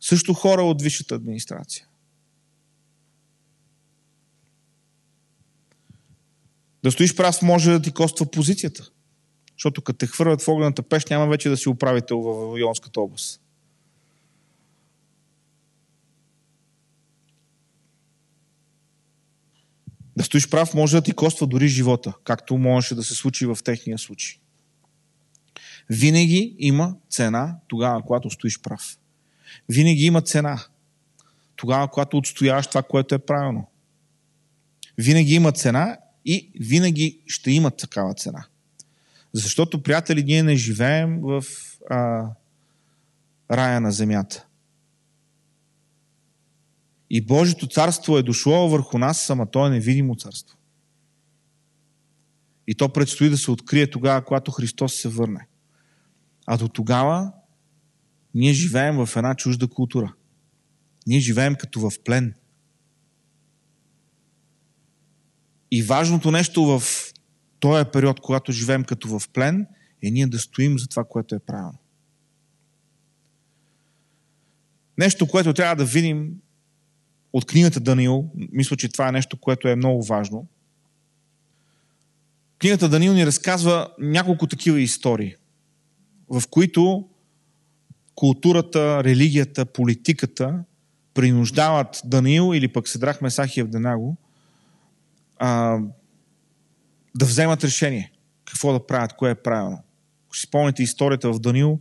също 0.00 0.34
хора 0.34 0.62
от 0.62 0.82
висшата 0.82 1.14
администрация. 1.14 1.86
Да 6.82 6.92
стоиш 6.92 7.14
прав 7.14 7.42
може 7.42 7.70
да 7.70 7.82
ти 7.82 7.90
коства 7.92 8.30
позицията. 8.30 8.90
Защото 9.56 9.82
като 9.82 9.98
те 9.98 10.06
хвърлят 10.06 10.42
в 10.42 10.48
огнената 10.48 10.82
пещ, 10.82 11.10
няма 11.10 11.26
вече 11.26 11.48
да 11.48 11.56
си 11.56 11.68
управител 11.68 12.20
в 12.20 12.46
Вавилонската 12.46 13.00
област. 13.00 13.41
Да 20.16 20.24
стоиш 20.24 20.48
прав 20.48 20.74
може 20.74 20.96
да 20.96 21.02
ти 21.02 21.12
коства 21.12 21.46
дори 21.46 21.68
живота, 21.68 22.12
както 22.24 22.58
можеше 22.58 22.94
да 22.94 23.02
се 23.02 23.14
случи 23.14 23.46
в 23.46 23.58
техния 23.64 23.98
случай. 23.98 24.38
Винаги 25.90 26.56
има 26.58 26.96
цена 27.10 27.56
тогава, 27.68 28.02
когато 28.02 28.30
стоиш 28.30 28.60
прав. 28.60 28.98
Винаги 29.68 30.04
има 30.04 30.22
цена 30.22 30.64
тогава, 31.56 31.88
когато 31.88 32.18
отстояваш 32.18 32.66
това, 32.66 32.82
което 32.82 33.14
е 33.14 33.18
правилно. 33.18 33.66
Винаги 34.98 35.34
има 35.34 35.52
цена 35.52 35.98
и 36.24 36.50
винаги 36.60 37.20
ще 37.26 37.50
има 37.50 37.70
такава 37.70 38.14
цена. 38.14 38.44
Защото, 39.32 39.82
приятели, 39.82 40.24
ние 40.24 40.42
не 40.42 40.56
живеем 40.56 41.20
в 41.20 41.44
а, 41.90 42.26
рая 43.50 43.80
на 43.80 43.92
земята. 43.92 44.46
И 47.14 47.20
Божието 47.20 47.66
царство 47.66 48.18
е 48.18 48.22
дошло 48.22 48.68
върху 48.68 48.98
нас, 48.98 49.30
ама 49.30 49.50
то 49.50 49.66
е 49.66 49.70
невидимо 49.70 50.16
царство. 50.16 50.58
И 52.66 52.74
то 52.74 52.92
предстои 52.92 53.30
да 53.30 53.38
се 53.38 53.50
открие 53.50 53.90
тогава, 53.90 54.24
когато 54.24 54.50
Христос 54.50 54.94
се 54.94 55.08
върне. 55.08 55.46
А 56.46 56.56
до 56.56 56.68
тогава 56.68 57.32
ние 58.34 58.52
живеем 58.52 59.06
в 59.06 59.16
една 59.16 59.34
чужда 59.34 59.68
култура. 59.68 60.14
Ние 61.06 61.20
живеем 61.20 61.54
като 61.54 61.80
в 61.80 61.92
плен. 62.04 62.34
И 65.70 65.82
важното 65.82 66.30
нещо 66.30 66.64
в 66.64 66.82
този 67.60 67.84
период, 67.92 68.20
когато 68.20 68.52
живеем 68.52 68.84
като 68.84 69.18
в 69.18 69.28
плен, 69.28 69.66
е 70.02 70.10
ние 70.10 70.26
да 70.26 70.38
стоим 70.38 70.78
за 70.78 70.86
това, 70.88 71.04
което 71.04 71.34
е 71.34 71.38
правилно. 71.38 71.78
Нещо, 74.98 75.26
което 75.26 75.54
трябва 75.54 75.76
да 75.76 75.84
видим 75.84 76.42
от 77.32 77.46
книгата 77.46 77.80
Даниил, 77.80 78.30
мисля, 78.52 78.76
че 78.76 78.88
това 78.88 79.08
е 79.08 79.12
нещо, 79.12 79.36
което 79.36 79.68
е 79.68 79.76
много 79.76 80.02
важно. 80.02 80.46
Книгата 82.58 82.88
Даниил 82.88 83.12
ни 83.12 83.26
разказва 83.26 83.88
няколко 83.98 84.46
такива 84.46 84.80
истории, 84.80 85.34
в 86.28 86.42
които 86.50 87.08
културата, 88.14 89.04
религията, 89.04 89.66
политиката 89.66 90.64
принуждават 91.14 92.02
Даниил 92.04 92.50
или 92.54 92.68
пък 92.68 92.88
Седрах 92.88 93.20
Месах 93.20 93.56
и 93.56 93.60
Евденаго 93.60 94.16
а, 95.38 95.78
да 97.14 97.26
вземат 97.26 97.64
решение 97.64 98.12
какво 98.44 98.72
да 98.72 98.86
правят, 98.86 99.12
кое 99.12 99.30
е 99.30 99.34
правилно. 99.34 99.82
Ако 100.26 100.36
си 100.36 100.46
спомните 100.46 100.82
историята 100.82 101.32
в 101.32 101.38
Даниил, 101.38 101.80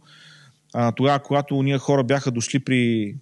а, 0.74 0.92
тогава, 0.92 1.20
когато 1.20 1.64
ние 1.64 1.78
хора 1.78 2.04
бяха 2.04 2.32
дошли 2.32 2.60
при 2.60 3.16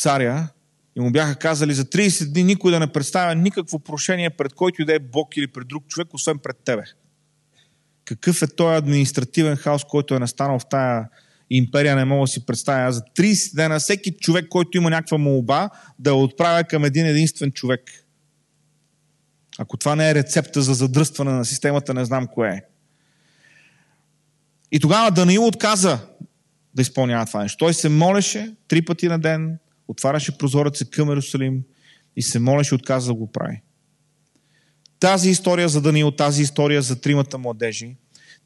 царя 0.00 0.48
и 0.96 1.00
му 1.00 1.10
бяха 1.10 1.34
казали 1.34 1.74
за 1.74 1.84
30 1.84 2.32
дни 2.32 2.44
никой 2.44 2.72
да 2.72 2.80
не 2.80 2.92
представя 2.92 3.34
никакво 3.34 3.78
прошение 3.78 4.30
пред 4.30 4.54
който 4.54 4.82
и 4.82 4.84
да 4.84 4.94
е 4.94 4.98
Бог 4.98 5.36
или 5.36 5.46
пред 5.46 5.68
друг 5.68 5.86
човек, 5.88 6.08
освен 6.14 6.38
пред 6.38 6.56
тебе. 6.64 6.82
Какъв 8.04 8.42
е 8.42 8.46
този 8.46 8.76
административен 8.76 9.56
хаос, 9.56 9.84
който 9.84 10.14
е 10.14 10.18
настанал 10.18 10.58
в 10.58 10.68
тая 10.70 11.08
империя, 11.50 11.96
не 11.96 12.04
мога 12.04 12.22
да 12.22 12.26
си 12.26 12.46
представя. 12.46 12.92
За 12.92 13.00
30 13.00 13.54
дена 13.54 13.78
всеки 13.78 14.10
човек, 14.10 14.48
който 14.48 14.78
има 14.78 14.90
някаква 14.90 15.18
молба, 15.18 15.70
да 15.98 16.14
отправя 16.14 16.64
към 16.64 16.84
един 16.84 17.06
единствен 17.06 17.52
човек. 17.52 17.80
Ако 19.58 19.76
това 19.76 19.96
не 19.96 20.10
е 20.10 20.14
рецепта 20.14 20.62
за 20.62 20.74
задръстване 20.74 21.30
на 21.30 21.44
системата, 21.44 21.94
не 21.94 22.04
знам 22.04 22.26
кое 22.26 22.48
е. 22.48 22.62
И 24.72 24.80
тогава 24.80 25.10
Даниил 25.10 25.46
отказа 25.46 25.98
да 26.74 26.82
изпълнява 26.82 27.26
това 27.26 27.42
нещо. 27.42 27.58
Той 27.58 27.74
се 27.74 27.88
молеше 27.88 28.54
три 28.68 28.82
пъти 28.82 29.08
на 29.08 29.18
ден, 29.18 29.58
отваряше 29.90 30.38
прозореца 30.38 30.90
към 30.90 31.08
Иерусалим 31.08 31.62
и 32.16 32.22
се 32.22 32.38
молеше, 32.38 32.74
отказа 32.74 33.06
да 33.06 33.14
го 33.14 33.32
прави. 33.32 33.62
Тази 35.00 35.30
история 35.30 35.68
за 35.68 35.80
Даниил, 35.80 36.10
тази 36.10 36.42
история 36.42 36.82
за 36.82 37.00
тримата 37.00 37.38
младежи, 37.38 37.96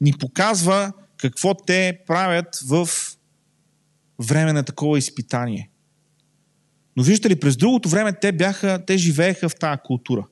ни 0.01 0.13
показва 0.13 0.93
какво 1.17 1.53
те 1.53 1.99
правят 2.07 2.59
в 2.67 2.89
време 4.19 4.53
на 4.53 4.63
такова 4.63 4.97
изпитание. 4.97 5.69
Но 6.95 7.03
виждате 7.03 7.29
ли, 7.29 7.39
през 7.39 7.57
другото 7.57 7.89
време 7.89 8.13
те, 8.21 8.31
бяха, 8.31 8.83
те 8.87 8.97
живееха 8.97 9.49
в 9.49 9.55
тази 9.55 9.79
култура. 9.83 10.27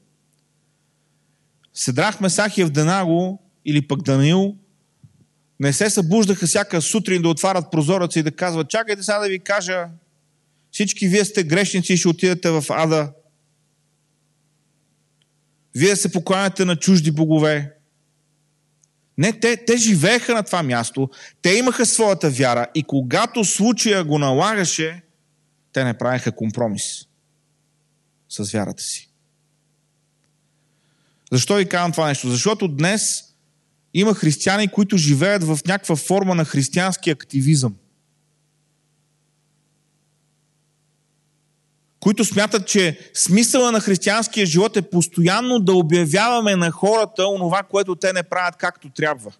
Седрах 1.73 2.19
Месахия 2.19 2.67
в 2.67 2.71
Денаго 2.71 3.39
или 3.65 3.87
пък 3.87 4.01
Даниил 4.01 4.55
не 5.59 5.73
се 5.73 5.89
събуждаха 5.89 6.47
всяка 6.47 6.81
сутрин 6.81 7.21
да 7.21 7.29
отварят 7.29 7.71
прозореца 7.71 8.19
и 8.19 8.23
да 8.23 8.31
казват, 8.31 8.69
чакайте 8.69 9.03
сега 9.03 9.19
да 9.19 9.29
ви 9.29 9.39
кажа, 9.39 9.87
всички 10.73 11.07
вие 11.07 11.25
сте 11.25 11.43
грешници 11.43 11.93
и 11.93 11.97
ще 11.97 12.07
отидете 12.07 12.49
в 12.49 12.65
ада. 12.69 13.13
Вие 15.75 15.95
се 15.95 16.11
покланяте 16.11 16.65
на 16.65 16.75
чужди 16.75 17.11
богове. 17.11 17.73
Не, 19.17 19.39
те, 19.39 19.65
те 19.65 19.77
живееха 19.77 20.33
на 20.33 20.43
това 20.43 20.63
място, 20.63 21.09
те 21.41 21.49
имаха 21.49 21.85
своята 21.85 22.29
вяра 22.29 22.67
и 22.75 22.83
когато 22.83 23.43
случая 23.43 24.03
го 24.03 24.19
налагаше, 24.19 25.01
те 25.73 25.83
не 25.83 25.97
правеха 25.97 26.35
компромис 26.35 27.07
с 28.29 28.51
вярата 28.51 28.83
си. 28.83 29.09
Защо 31.31 31.55
ви 31.55 31.69
казвам 31.69 31.91
това 31.91 32.07
нещо? 32.07 32.29
Защото 32.29 32.67
днес 32.67 33.23
има 33.93 34.13
християни, 34.13 34.67
които 34.67 34.97
живеят 34.97 35.43
в 35.43 35.59
някаква 35.67 35.95
форма 35.95 36.35
на 36.35 36.45
християнски 36.45 37.09
активизъм. 37.09 37.75
Които 42.03 42.25
смятат, 42.25 42.67
че 42.67 43.11
смисъла 43.13 43.71
на 43.71 43.79
християнския 43.79 44.45
живот 44.45 44.77
е 44.77 44.81
постоянно 44.81 45.59
да 45.59 45.73
обявяваме 45.73 46.55
на 46.55 46.71
хората 46.71 47.27
онова, 47.27 47.63
което 47.63 47.95
те 47.95 48.13
не 48.13 48.23
правят 48.23 48.55
както 48.55 48.89
трябва. 48.89 49.31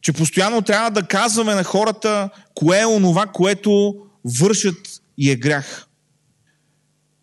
Че 0.00 0.12
постоянно 0.12 0.62
трябва 0.62 0.90
да 0.90 1.06
казваме 1.06 1.54
на 1.54 1.64
хората 1.64 2.30
кое 2.54 2.80
е 2.80 2.86
онова, 2.86 3.26
което 3.26 3.96
вършат 4.24 5.02
и 5.18 5.30
е 5.30 5.36
грях. 5.36 5.86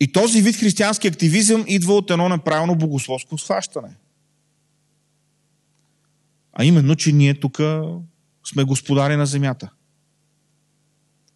И 0.00 0.12
този 0.12 0.42
вид 0.42 0.56
християнски 0.56 1.08
активизъм 1.08 1.64
идва 1.66 1.94
от 1.94 2.10
едно 2.10 2.28
неправилно 2.28 2.74
богословско 2.74 3.38
схващане. 3.38 3.96
А 6.52 6.64
именно, 6.64 6.96
че 6.96 7.12
ние 7.12 7.40
тук 7.40 7.60
сме 8.44 8.64
господари 8.64 9.16
на 9.16 9.26
земята. 9.26 9.70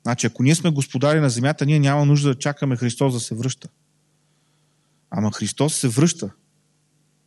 Значи, 0.07 0.27
ако 0.27 0.43
ние 0.43 0.55
сме 0.55 0.71
господари 0.71 1.21
на 1.21 1.31
земята, 1.31 1.67
ние 1.67 1.79
няма 1.79 2.05
нужда 2.07 2.29
да 2.29 2.39
чакаме 2.39 2.77
Христос 2.77 3.13
да 3.13 3.21
се 3.21 3.35
връща. 3.35 3.69
Ама 5.11 5.33
Христос 5.33 5.75
се 5.75 5.89
връща 5.89 6.31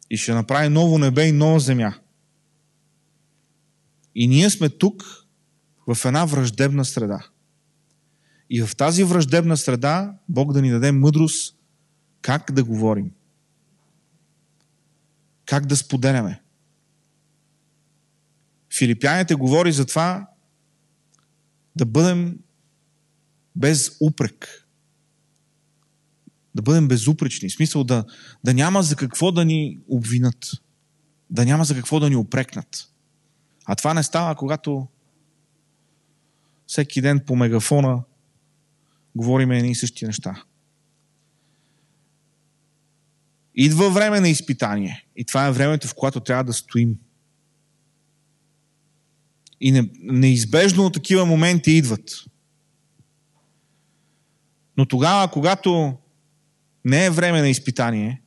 и 0.09 0.17
ще 0.17 0.33
направи 0.33 0.69
ново 0.69 0.97
небе 0.97 1.27
и 1.27 1.31
нова 1.31 1.59
земя. 1.59 1.93
И 4.15 4.27
ние 4.27 4.49
сме 4.49 4.69
тук 4.69 5.25
в 5.87 6.05
една 6.05 6.25
враждебна 6.25 6.85
среда. 6.85 7.19
И 8.49 8.63
в 8.63 8.75
тази 8.75 9.03
враждебна 9.03 9.57
среда 9.57 10.13
Бог 10.29 10.53
да 10.53 10.61
ни 10.61 10.69
даде 10.69 10.91
мъдрост 10.91 11.55
как 12.21 12.51
да 12.51 12.63
говорим. 12.63 13.11
Как 15.45 15.65
да 15.65 15.75
споделяме. 15.77 16.41
Филипяните 18.77 19.35
говори 19.35 19.71
за 19.71 19.85
това 19.85 20.27
да 21.75 21.85
бъдем 21.85 22.39
без 23.55 23.97
упрек. 24.01 24.67
Да 26.55 26.61
бъдем 26.61 26.87
безупречни. 26.87 27.49
В 27.49 27.53
смисъл 27.53 27.83
да, 27.83 28.05
да 28.43 28.53
няма 28.53 28.83
за 28.83 28.95
какво 28.95 29.31
да 29.31 29.45
ни 29.45 29.79
обвинат. 29.87 30.51
Да 31.29 31.45
няма 31.45 31.65
за 31.65 31.75
какво 31.75 31.99
да 31.99 32.09
ни 32.09 32.15
опрекнат. 32.15 32.89
А 33.65 33.75
това 33.75 33.93
не 33.93 34.03
става, 34.03 34.35
когато 34.35 34.87
всеки 36.67 37.01
ден 37.01 37.19
по 37.25 37.35
мегафона 37.35 38.03
говорим 39.15 39.51
едни 39.51 39.71
и 39.71 39.75
същи 39.75 40.05
неща. 40.05 40.43
Идва 43.55 43.89
време 43.89 44.19
на 44.19 44.29
изпитание. 44.29 45.05
И 45.15 45.25
това 45.25 45.47
е 45.47 45.51
времето, 45.51 45.87
в 45.87 45.95
което 45.95 46.19
трябва 46.19 46.43
да 46.43 46.53
стоим. 46.53 46.95
И 49.61 49.71
не, 49.71 49.89
неизбежно 49.99 50.89
такива 50.89 51.25
моменти 51.25 51.71
идват. 51.71 52.25
Но 54.79 54.85
тогава, 54.85 55.31
когато 55.31 55.97
не 56.85 57.05
е 57.05 57.09
време 57.09 57.41
на 57.41 57.49
изпитание 57.49 58.21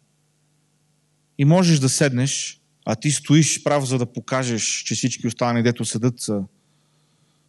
и 1.38 1.44
можеш 1.44 1.78
да 1.78 1.88
седнеш, 1.88 2.60
а 2.86 2.96
ти 2.96 3.10
стоиш 3.10 3.62
прав, 3.62 3.84
за 3.84 3.98
да 3.98 4.12
покажеш, 4.12 4.62
че 4.62 4.94
всички 4.94 5.26
останали, 5.26 5.62
дето 5.62 5.84
съдът 5.84 6.20
са 6.20 6.44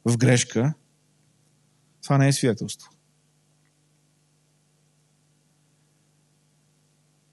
в 0.06 0.18
грешка, 0.18 0.74
това 2.02 2.18
не 2.18 2.28
е 2.28 2.34
свидетелство. 2.34 2.92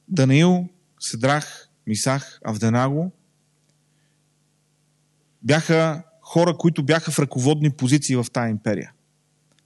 Даниил, 0.09 0.69
Седрах, 1.01 1.69
Мисах, 1.87 2.41
Авденаго 2.45 3.13
бяха 5.43 6.03
хора, 6.23 6.57
които 6.57 6.83
бяха 6.83 7.11
в 7.11 7.19
ръководни 7.19 7.71
позиции 7.71 8.17
в 8.17 8.27
тази 8.33 8.51
империя. 8.51 8.93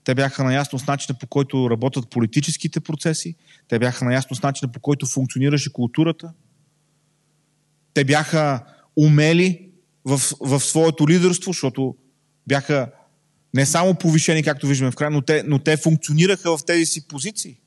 Те 0.05 0.15
бяха 0.15 0.43
наясно 0.43 0.79
с 0.79 0.87
начина 0.87 1.17
по 1.19 1.27
който 1.27 1.69
работят 1.69 2.09
политическите 2.09 2.79
процеси, 2.79 3.35
те 3.67 3.79
бяха 3.79 4.05
наясно 4.05 4.35
с 4.35 4.41
начина 4.41 4.71
по 4.71 4.79
който 4.79 5.05
функционираше 5.05 5.73
културата, 5.73 6.33
те 7.93 8.03
бяха 8.03 8.65
умели 8.97 9.69
в, 10.05 10.21
в 10.41 10.59
своето 10.59 11.09
лидерство, 11.09 11.53
защото 11.53 11.95
бяха 12.47 12.91
не 13.53 13.65
само 13.65 13.95
повишени, 13.95 14.43
както 14.43 14.67
виждаме 14.67 14.91
в 14.91 14.95
края, 14.95 15.11
но 15.11 15.21
те, 15.21 15.43
но 15.47 15.59
те 15.59 15.77
функционираха 15.77 16.57
в 16.57 16.65
тези 16.65 16.85
си 16.85 17.07
позиции. 17.07 17.59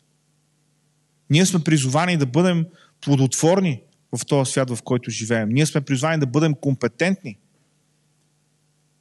Ние 1.30 1.46
сме 1.46 1.64
призовани 1.64 2.16
да 2.16 2.26
бъдем 2.26 2.66
плодотворни 3.00 3.82
в 4.16 4.26
този 4.26 4.52
свят, 4.52 4.70
в 4.70 4.82
който 4.82 5.10
живеем. 5.10 5.48
Ние 5.48 5.66
сме 5.66 5.80
призвани 5.80 6.18
да 6.18 6.26
бъдем 6.26 6.54
компетентни. 6.54 7.38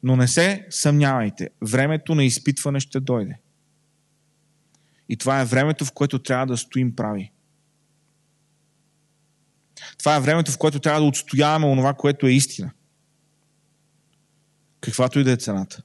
Но 0.02 0.16
не 0.16 0.28
се 0.28 0.66
съмнявайте. 0.70 1.48
Времето 1.62 2.14
на 2.14 2.24
изпитване 2.24 2.80
ще 2.80 3.00
дойде. 3.00 3.38
И 5.08 5.16
това 5.16 5.40
е 5.40 5.44
времето, 5.44 5.84
в 5.84 5.92
което 5.92 6.18
трябва 6.18 6.46
да 6.46 6.56
стоим 6.56 6.96
прави. 6.96 7.32
Това 9.98 10.16
е 10.16 10.20
времето, 10.20 10.52
в 10.52 10.58
което 10.58 10.80
трябва 10.80 11.00
да 11.00 11.06
отстояваме 11.06 11.66
онова, 11.66 11.94
което 11.94 12.26
е 12.26 12.32
истина. 12.32 12.70
Каквато 14.80 15.18
и 15.18 15.24
да 15.24 15.32
е 15.32 15.36
цената. 15.36 15.82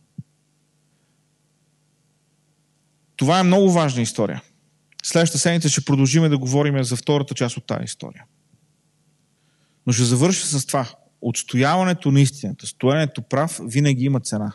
Това 3.15 3.39
е 3.39 3.43
много 3.43 3.71
важна 3.71 4.01
история. 4.01 4.41
Следващата 5.03 5.39
седмица 5.39 5.69
ще 5.69 5.85
продължим 5.85 6.29
да 6.29 6.37
говорим 6.37 6.83
за 6.83 6.95
втората 6.95 7.33
част 7.33 7.57
от 7.57 7.65
тази 7.65 7.83
история. 7.83 8.25
Но 9.87 9.93
ще 9.93 10.03
завърша 10.03 10.59
с 10.59 10.65
това. 10.65 10.89
Отстояването 11.25 12.11
на 12.11 12.21
истината, 12.21 12.67
стоянето 12.67 13.21
прав, 13.21 13.59
винаги 13.63 14.05
има 14.05 14.19
цена. 14.19 14.53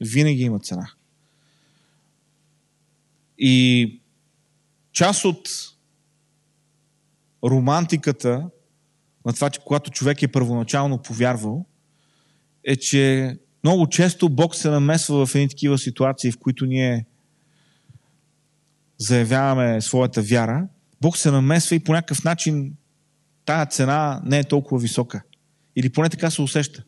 Винаги 0.00 0.42
има 0.42 0.60
цена. 0.60 0.90
И 3.38 4.00
част 4.92 5.24
от 5.24 5.48
романтиката 7.44 8.50
на 9.26 9.32
това, 9.32 9.50
че 9.50 9.60
когато 9.60 9.90
човек 9.90 10.22
е 10.22 10.28
първоначално 10.28 11.02
повярвал, 11.02 11.64
е, 12.64 12.76
че 12.76 13.36
много 13.64 13.88
често 13.88 14.28
Бог 14.28 14.54
се 14.54 14.70
намесва 14.70 15.26
в 15.26 15.34
едни 15.34 15.48
такива 15.48 15.78
ситуации, 15.78 16.32
в 16.32 16.38
които 16.38 16.66
ние 16.66 17.06
заявяваме 18.98 19.80
своята 19.80 20.22
вяра, 20.22 20.68
Бог 21.00 21.16
се 21.16 21.30
намесва 21.30 21.76
и 21.76 21.84
по 21.84 21.92
някакъв 21.92 22.24
начин 22.24 22.74
тая 23.50 23.66
цена 23.66 24.22
не 24.24 24.38
е 24.38 24.44
толкова 24.44 24.80
висока. 24.80 25.22
Или 25.76 25.90
поне 25.90 26.08
така 26.08 26.30
се 26.30 26.42
усеща. 26.42 26.84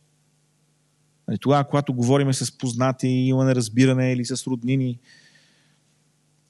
Нали, 1.29 1.39
тогава, 1.39 1.65
когато 1.65 1.95
говорим 1.95 2.35
с 2.35 2.59
познати, 2.59 3.09
има 3.09 3.45
неразбиране 3.45 4.13
или 4.13 4.25
с 4.25 4.47
роднини, 4.47 4.99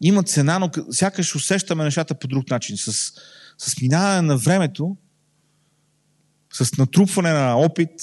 има 0.00 0.22
цена, 0.22 0.58
но 0.58 0.70
сякаш 0.90 1.34
усещаме 1.34 1.84
нещата 1.84 2.14
по 2.14 2.28
друг 2.28 2.50
начин. 2.50 2.76
С, 2.76 3.12
с 3.58 3.80
минаване 3.82 4.22
на 4.22 4.36
времето, 4.36 4.96
с 6.52 6.78
натрупване 6.78 7.32
на 7.32 7.54
опит, 7.56 8.00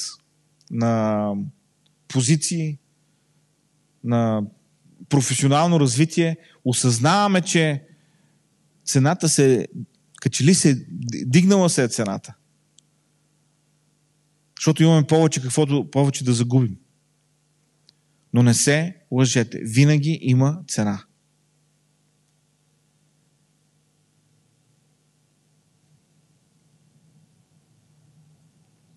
на 0.72 1.34
позиции, 2.08 2.78
на 4.04 4.44
професионално 5.10 5.80
развитие, 5.80 6.38
осъзнаваме, 6.66 7.42
че 7.42 7.84
цената 8.86 9.30
се, 9.30 9.68
като 10.22 10.44
ли 10.44 10.56
се, 10.56 10.86
дигнала 11.26 11.70
се 11.70 11.84
е 11.84 11.88
цената. 11.88 12.34
Защото 14.60 14.84
имаме 14.84 15.08
повече, 15.08 15.42
каквото 15.42 15.92
повече 15.92 16.24
да 16.24 16.34
загубим. 16.34 16.78
Но 18.34 18.44
не 18.44 18.54
се 18.54 18.96
лъжете. 19.12 19.60
Винаги 19.64 20.20
има 20.22 20.64
цена. 20.68 21.04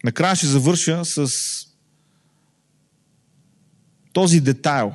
Накрая 0.05 0.37
ще 0.37 0.47
завърша 0.47 1.05
с 1.05 1.29
този 4.13 4.41
детайл, 4.41 4.95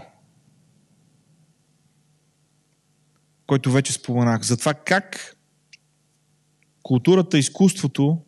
който 3.48 3.72
вече 3.72 3.94
споменах, 3.94 4.42
за 4.42 4.58
това 4.58 4.74
как 4.74 5.37
културата, 6.88 7.38
изкуството, 7.38 8.22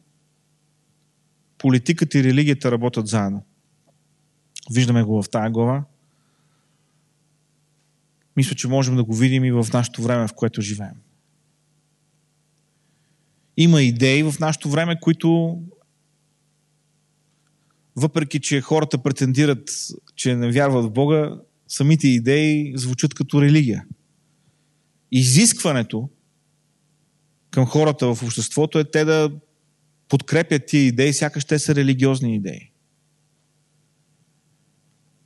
политиката 1.58 2.20
и 2.20 2.24
религията 2.24 2.72
работят 2.72 3.08
заедно. 3.08 3.46
Виждаме 4.72 5.04
го 5.04 5.24
в 5.24 5.30
тази 5.30 5.52
глава. 5.52 5.84
Мисля, 8.38 8.56
че 8.56 8.68
можем 8.68 8.96
да 8.96 9.04
го 9.04 9.16
видим 9.16 9.46
и 9.46 9.52
в 9.52 9.68
нашето 9.74 10.02
време, 10.02 10.28
в 10.28 10.34
което 10.36 10.62
живеем. 10.62 10.96
Има 13.58 13.82
идеи 13.82 14.24
в 14.24 14.36
нашето 14.40 14.70
време, 14.70 15.00
които 15.00 15.60
въпреки, 17.96 18.40
че 18.40 18.62
хората 18.62 18.98
претендират, 18.98 19.70
че 20.16 20.36
не 20.36 20.52
вярват 20.52 20.86
в 20.86 20.92
Бога, 20.92 21.42
самите 21.68 22.08
идеи 22.08 22.74
звучат 22.76 23.14
като 23.14 23.42
религия. 23.42 23.86
Изискването 25.12 26.10
към 27.52 27.66
хората 27.66 28.16
в 28.16 28.24
обществото 28.24 28.80
е 28.80 28.84
те 28.84 29.06
да 29.06 29.32
подкрепят 30.08 30.66
тия 30.68 30.86
идеи, 30.86 31.14
сякаш 31.14 31.46
те 31.46 31.60
са 31.60 31.76
религиозни 31.76 32.36
идеи. 32.36 32.72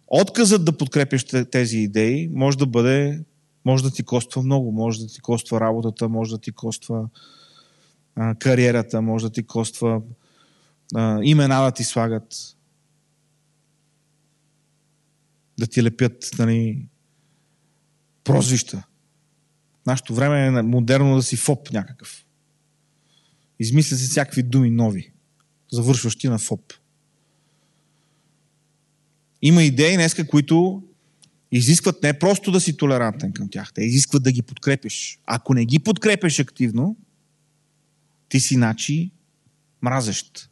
Отказът 0.07 0.65
да 0.65 0.77
подкрепяш 0.77 1.25
тези 1.51 1.77
идеи 1.77 2.29
може 2.33 2.57
да 2.57 2.65
бъде, 2.65 3.23
може 3.65 3.83
да 3.83 3.91
ти 3.91 4.03
коства 4.03 4.41
много, 4.41 4.71
може 4.71 4.99
да 4.99 5.07
ти 5.07 5.21
коства 5.21 5.59
работата, 5.59 6.09
може 6.09 6.31
да 6.31 6.37
ти 6.37 6.51
коства 6.51 7.09
а, 8.15 8.35
кариерата, 8.35 9.01
може 9.01 9.25
да 9.25 9.31
ти 9.31 9.43
коства 9.43 10.01
а, 10.95 11.19
имена 11.23 11.61
да 11.61 11.71
ти 11.71 11.83
слагат, 11.83 12.55
да 15.59 15.67
ти 15.67 15.83
лепят 15.83 16.31
нали, 16.39 16.85
прозвища. 18.23 18.83
Нашето 19.87 20.15
време 20.15 20.59
е 20.59 20.61
модерно 20.61 21.15
да 21.15 21.23
си 21.23 21.35
ФОП 21.35 21.71
някакъв. 21.71 22.25
Измисля 23.59 23.97
се 23.97 24.07
всякакви 24.07 24.43
думи 24.43 24.69
нови, 24.69 25.11
завършващи 25.71 26.27
на 26.27 26.39
ФОП. 26.39 26.73
Има 29.41 29.63
идеи 29.63 29.95
днеска, 29.95 30.27
които 30.27 30.83
изискват 31.51 32.03
не 32.03 32.19
просто 32.19 32.51
да 32.51 32.61
си 32.61 32.77
толерантен 32.77 33.33
към 33.33 33.49
тях, 33.49 33.73
те 33.73 33.83
изискват 33.83 34.23
да 34.23 34.31
ги 34.31 34.41
подкрепиш. 34.41 35.19
Ако 35.25 35.53
не 35.53 35.65
ги 35.65 35.79
подкрепиш 35.79 36.39
активно, 36.39 36.97
ти 38.29 38.39
си 38.39 38.57
начи 38.57 39.11
мразещ. 39.81 40.49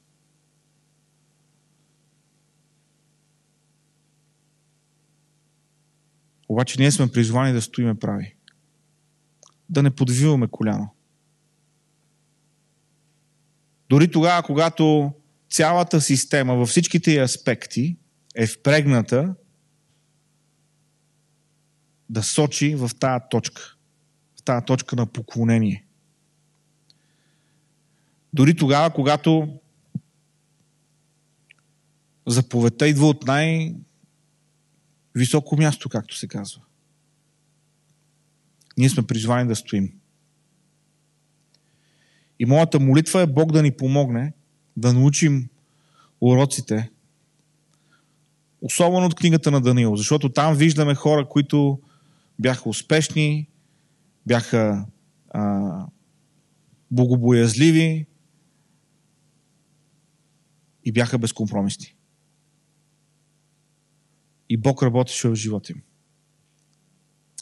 Обаче 6.50 6.80
ние 6.80 6.92
сме 6.92 7.12
призвани 7.12 7.54
да 7.54 7.62
стоиме 7.62 7.96
прави. 7.96 8.36
Да 9.72 9.84
не 9.84 9.92
подвиваме 9.92 10.48
коляно. 10.48 10.96
Дори 13.90 14.12
тогава, 14.12 14.44
когато 14.44 15.14
цялата 15.50 16.02
система 16.02 16.56
във 16.56 16.70
всичките 16.70 17.22
аспекти 17.22 17.98
е 18.36 18.48
впрегната 18.48 19.36
да 22.10 22.24
сочи 22.24 22.76
в 22.76 22.92
тази 23.00 23.24
точка. 23.30 23.76
В 24.40 24.44
тази 24.44 24.66
точка 24.66 24.96
на 24.96 25.06
поклонение. 25.06 25.86
Дори 28.34 28.56
тогава, 28.56 28.94
когато 28.94 29.60
заповедта 32.28 32.88
идва 32.88 33.08
от 33.08 33.24
най- 33.28 33.76
високо 35.16 35.58
място, 35.58 35.90
както 35.90 36.18
се 36.18 36.28
казва. 36.28 36.62
Ние 38.78 38.90
сме 38.90 39.08
призвани 39.08 39.48
да 39.48 39.56
стоим. 39.56 39.94
И 42.40 42.46
моята 42.46 42.80
молитва 42.80 43.22
е 43.22 43.28
Бог 43.28 43.52
да 43.52 43.64
ни 43.64 43.72
помогне 43.72 44.34
да 44.78 44.94
научим 44.94 45.50
уроците, 46.22 46.90
особено 48.62 49.06
от 49.06 49.16
книгата 49.16 49.52
на 49.52 49.62
Даниил, 49.62 49.96
защото 49.96 50.30
там 50.30 50.56
виждаме 50.56 50.96
хора, 50.96 51.30
които 51.30 51.82
бяха 52.40 52.70
успешни, 52.70 53.50
бяха 54.26 54.86
а, 55.30 55.86
богобоязливи 56.92 58.06
и 60.84 60.92
бяха 60.92 61.18
безкомпромисни. 61.18 61.96
И 64.50 64.58
Бог 64.58 64.84
работеше 64.84 65.30
в 65.30 65.36
живота 65.36 65.72
им. 65.72 65.82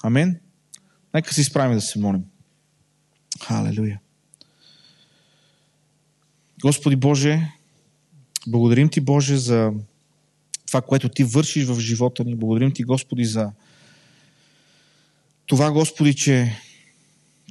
Амин. 0.03 0.39
Нека 1.13 1.33
се 1.33 1.41
изправим 1.41 1.75
да 1.75 1.81
се 1.81 1.99
молим. 1.99 2.23
Халелуя. 3.43 3.99
Господи 6.61 6.95
Боже, 6.95 7.51
благодарим 8.47 8.89
Ти, 8.89 9.01
Боже, 9.01 9.37
за 9.37 9.71
това, 10.67 10.81
което 10.81 11.09
Ти 11.09 11.23
вършиш 11.23 11.65
в 11.65 11.79
живота 11.79 12.23
ни. 12.23 12.35
Благодарим 12.35 12.71
Ти, 12.71 12.83
Господи, 12.83 13.25
за 13.25 13.51
това, 15.45 15.71
Господи, 15.71 16.15
че 16.15 16.55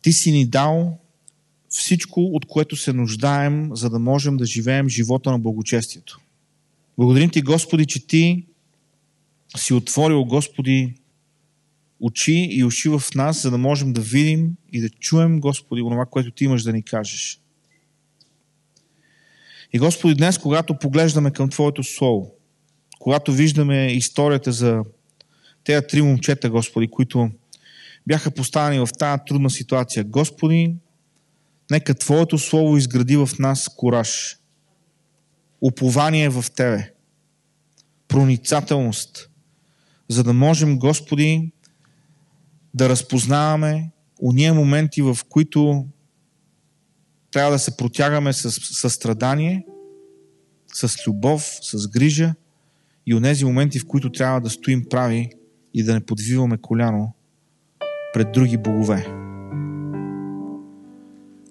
Ти 0.02 0.12
си 0.12 0.32
ни 0.32 0.46
дал 0.46 0.98
всичко, 1.68 2.20
от 2.20 2.46
което 2.46 2.76
се 2.76 2.92
нуждаем, 2.92 3.76
за 3.76 3.90
да 3.90 3.98
можем 3.98 4.36
да 4.36 4.46
живеем 4.46 4.88
живота 4.88 5.30
на 5.30 5.38
благочестието. 5.38 6.20
Благодарим 6.98 7.30
Ти, 7.30 7.42
Господи, 7.42 7.86
че 7.86 8.06
Ти 8.06 8.46
си 9.56 9.74
отворил, 9.74 10.24
Господи, 10.24 10.94
очи 12.00 12.48
и 12.50 12.64
уши 12.64 12.88
в 12.88 13.02
нас, 13.14 13.42
за 13.42 13.50
да 13.50 13.58
можем 13.58 13.92
да 13.92 14.00
видим 14.00 14.56
и 14.72 14.80
да 14.80 14.88
чуем, 14.88 15.40
Господи, 15.40 15.80
това, 15.80 16.06
което 16.06 16.30
Ти 16.30 16.44
имаш 16.44 16.62
да 16.62 16.72
ни 16.72 16.82
кажеш. 16.82 17.40
И 19.72 19.78
Господи, 19.78 20.14
днес, 20.14 20.38
когато 20.38 20.78
поглеждаме 20.78 21.30
към 21.30 21.48
Твоето 21.48 21.84
Слово, 21.84 22.34
когато 22.98 23.32
виждаме 23.32 23.86
историята 23.86 24.52
за 24.52 24.84
тези 25.64 25.86
три 25.86 26.02
момчета, 26.02 26.50
Господи, 26.50 26.88
които 26.90 27.30
бяха 28.06 28.30
поставени 28.30 28.78
в 28.78 28.88
тази 28.98 29.22
трудна 29.26 29.50
ситуация, 29.50 30.04
Господи, 30.04 30.74
нека 31.70 31.94
Твоето 31.94 32.38
Слово 32.38 32.76
изгради 32.76 33.16
в 33.16 33.28
нас 33.38 33.68
кораж, 33.76 34.36
упование 35.60 36.28
в 36.28 36.44
Тебе, 36.56 36.92
проницателност, 38.08 39.30
за 40.08 40.24
да 40.24 40.32
можем, 40.32 40.78
Господи, 40.78 41.52
да 42.74 42.88
разпознаваме 42.88 43.90
уния 44.20 44.54
моменти, 44.54 45.02
в 45.02 45.18
които 45.28 45.86
трябва 47.30 47.52
да 47.52 47.58
се 47.58 47.76
протягаме 47.76 48.32
с 48.32 48.50
състрадание, 48.50 49.66
с 50.74 51.06
любов, 51.06 51.58
с 51.62 51.88
грижа 51.88 52.34
и 53.06 53.14
онези 53.14 53.44
моменти, 53.44 53.78
в 53.78 53.86
които 53.86 54.12
трябва 54.12 54.40
да 54.40 54.50
стоим 54.50 54.84
прави 54.90 55.30
и 55.74 55.84
да 55.84 55.94
не 55.94 56.00
подвиваме 56.00 56.58
коляно 56.58 57.14
пред 58.14 58.32
други 58.32 58.56
богове. 58.56 59.06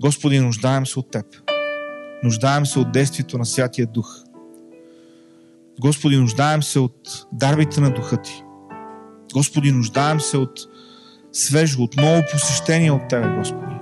Господи, 0.02 0.40
нуждаем 0.40 0.86
се 0.86 1.00
от 1.00 1.12
Теб. 1.12 1.26
Нуждаем 2.24 2.66
се 2.66 2.80
от 2.80 2.92
действието 2.92 3.38
на 3.38 3.46
Святия 3.46 3.88
Дух. 3.88 4.24
Господи, 5.80 6.18
нуждаем 6.18 6.64
се 6.64 6.80
от 6.80 7.28
дарбите 7.34 7.82
на 7.82 7.94
Духа 7.94 8.22
Ти. 8.22 8.44
Господи, 9.34 9.72
нуждаем 9.72 10.20
се 10.20 10.38
от 10.38 10.60
свежо, 11.38 11.84
от 11.84 11.98
ново 11.98 12.24
посещение 12.32 12.92
от 12.92 13.08
Тебе, 13.10 13.36
Господи. 13.38 13.76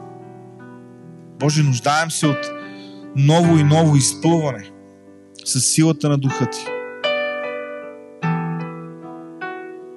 Боже, 1.39 1.64
нуждаем 1.64 2.12
се 2.12 2.28
от 2.28 2.51
ново 3.16 3.58
и 3.58 3.64
ново 3.64 3.95
изпълване 3.95 4.70
с 5.45 5.60
силата 5.60 6.10
на 6.10 6.18
Духа 6.18 6.49
Ти. 6.49 6.66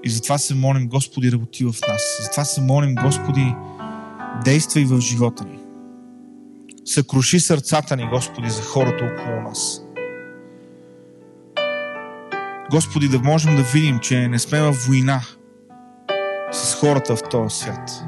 И 0.04 0.10
затова 0.10 0.38
се 0.38 0.54
молим, 0.54 0.88
Господи, 0.88 1.32
работи 1.32 1.64
в 1.64 1.74
нас. 1.88 2.18
Затова 2.22 2.44
се 2.44 2.60
молим, 2.60 2.94
Господи, 2.94 3.54
действай 4.44 4.84
в 4.84 5.00
живота 5.00 5.44
ни. 5.44 5.58
Съкруши 6.84 7.40
сърцата 7.40 7.96
ни, 7.96 8.08
Господи, 8.12 8.50
за 8.50 8.62
хората 8.62 9.04
около 9.04 9.42
нас. 9.42 9.82
Господи, 12.70 13.08
да 13.08 13.18
можем 13.18 13.56
да 13.56 13.62
видим, 13.62 13.98
че 13.98 14.28
не 14.28 14.38
сме 14.38 14.62
в 14.62 14.72
война 14.86 15.20
с 16.52 16.74
хората 16.74 17.16
в 17.16 17.22
този 17.30 17.56
свят. 17.56 18.04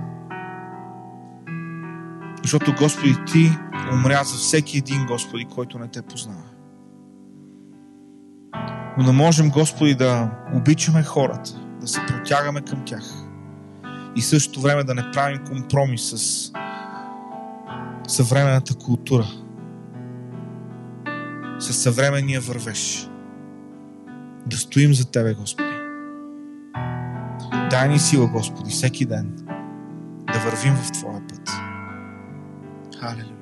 Защото, 2.43 2.75
Господи, 2.79 3.17
Ти 3.33 3.51
умря 3.93 4.25
за 4.25 4.37
всеки 4.37 4.79
един, 4.79 5.07
Господи, 5.07 5.45
който 5.45 5.79
не 5.79 5.89
Те 5.89 6.03
познава. 6.03 6.43
Но 8.99 9.05
да 9.05 9.13
можем, 9.13 9.51
Господи, 9.51 9.95
да 9.95 10.31
обичаме 10.55 11.03
хората, 11.03 11.51
да 11.81 11.89
се 11.89 12.01
протягаме 12.09 12.61
към 12.61 12.85
тях 12.85 13.05
и 14.17 14.23
същото 14.23 14.61
време 14.61 14.85
да 14.85 14.95
не 14.95 15.11
правим 15.13 15.45
компромис 15.47 16.03
с 16.03 16.53
съвременната 18.09 18.75
култура, 18.75 19.27
с 21.59 21.73
съвременния 21.73 22.41
вървеж. 22.41 23.09
Да 24.47 24.57
стоим 24.57 24.95
за 24.95 25.11
Тебе, 25.11 25.35
Господи. 25.35 25.70
Дай 27.71 27.89
ни 27.89 27.99
сила, 27.99 28.27
Господи, 28.27 28.71
всеки 28.71 29.07
ден 29.07 29.37
да 30.33 30.39
вървим 30.39 30.75
в 30.75 30.93
Твоя 30.93 31.21
път. 31.29 31.51
Халелуя. 33.01 33.40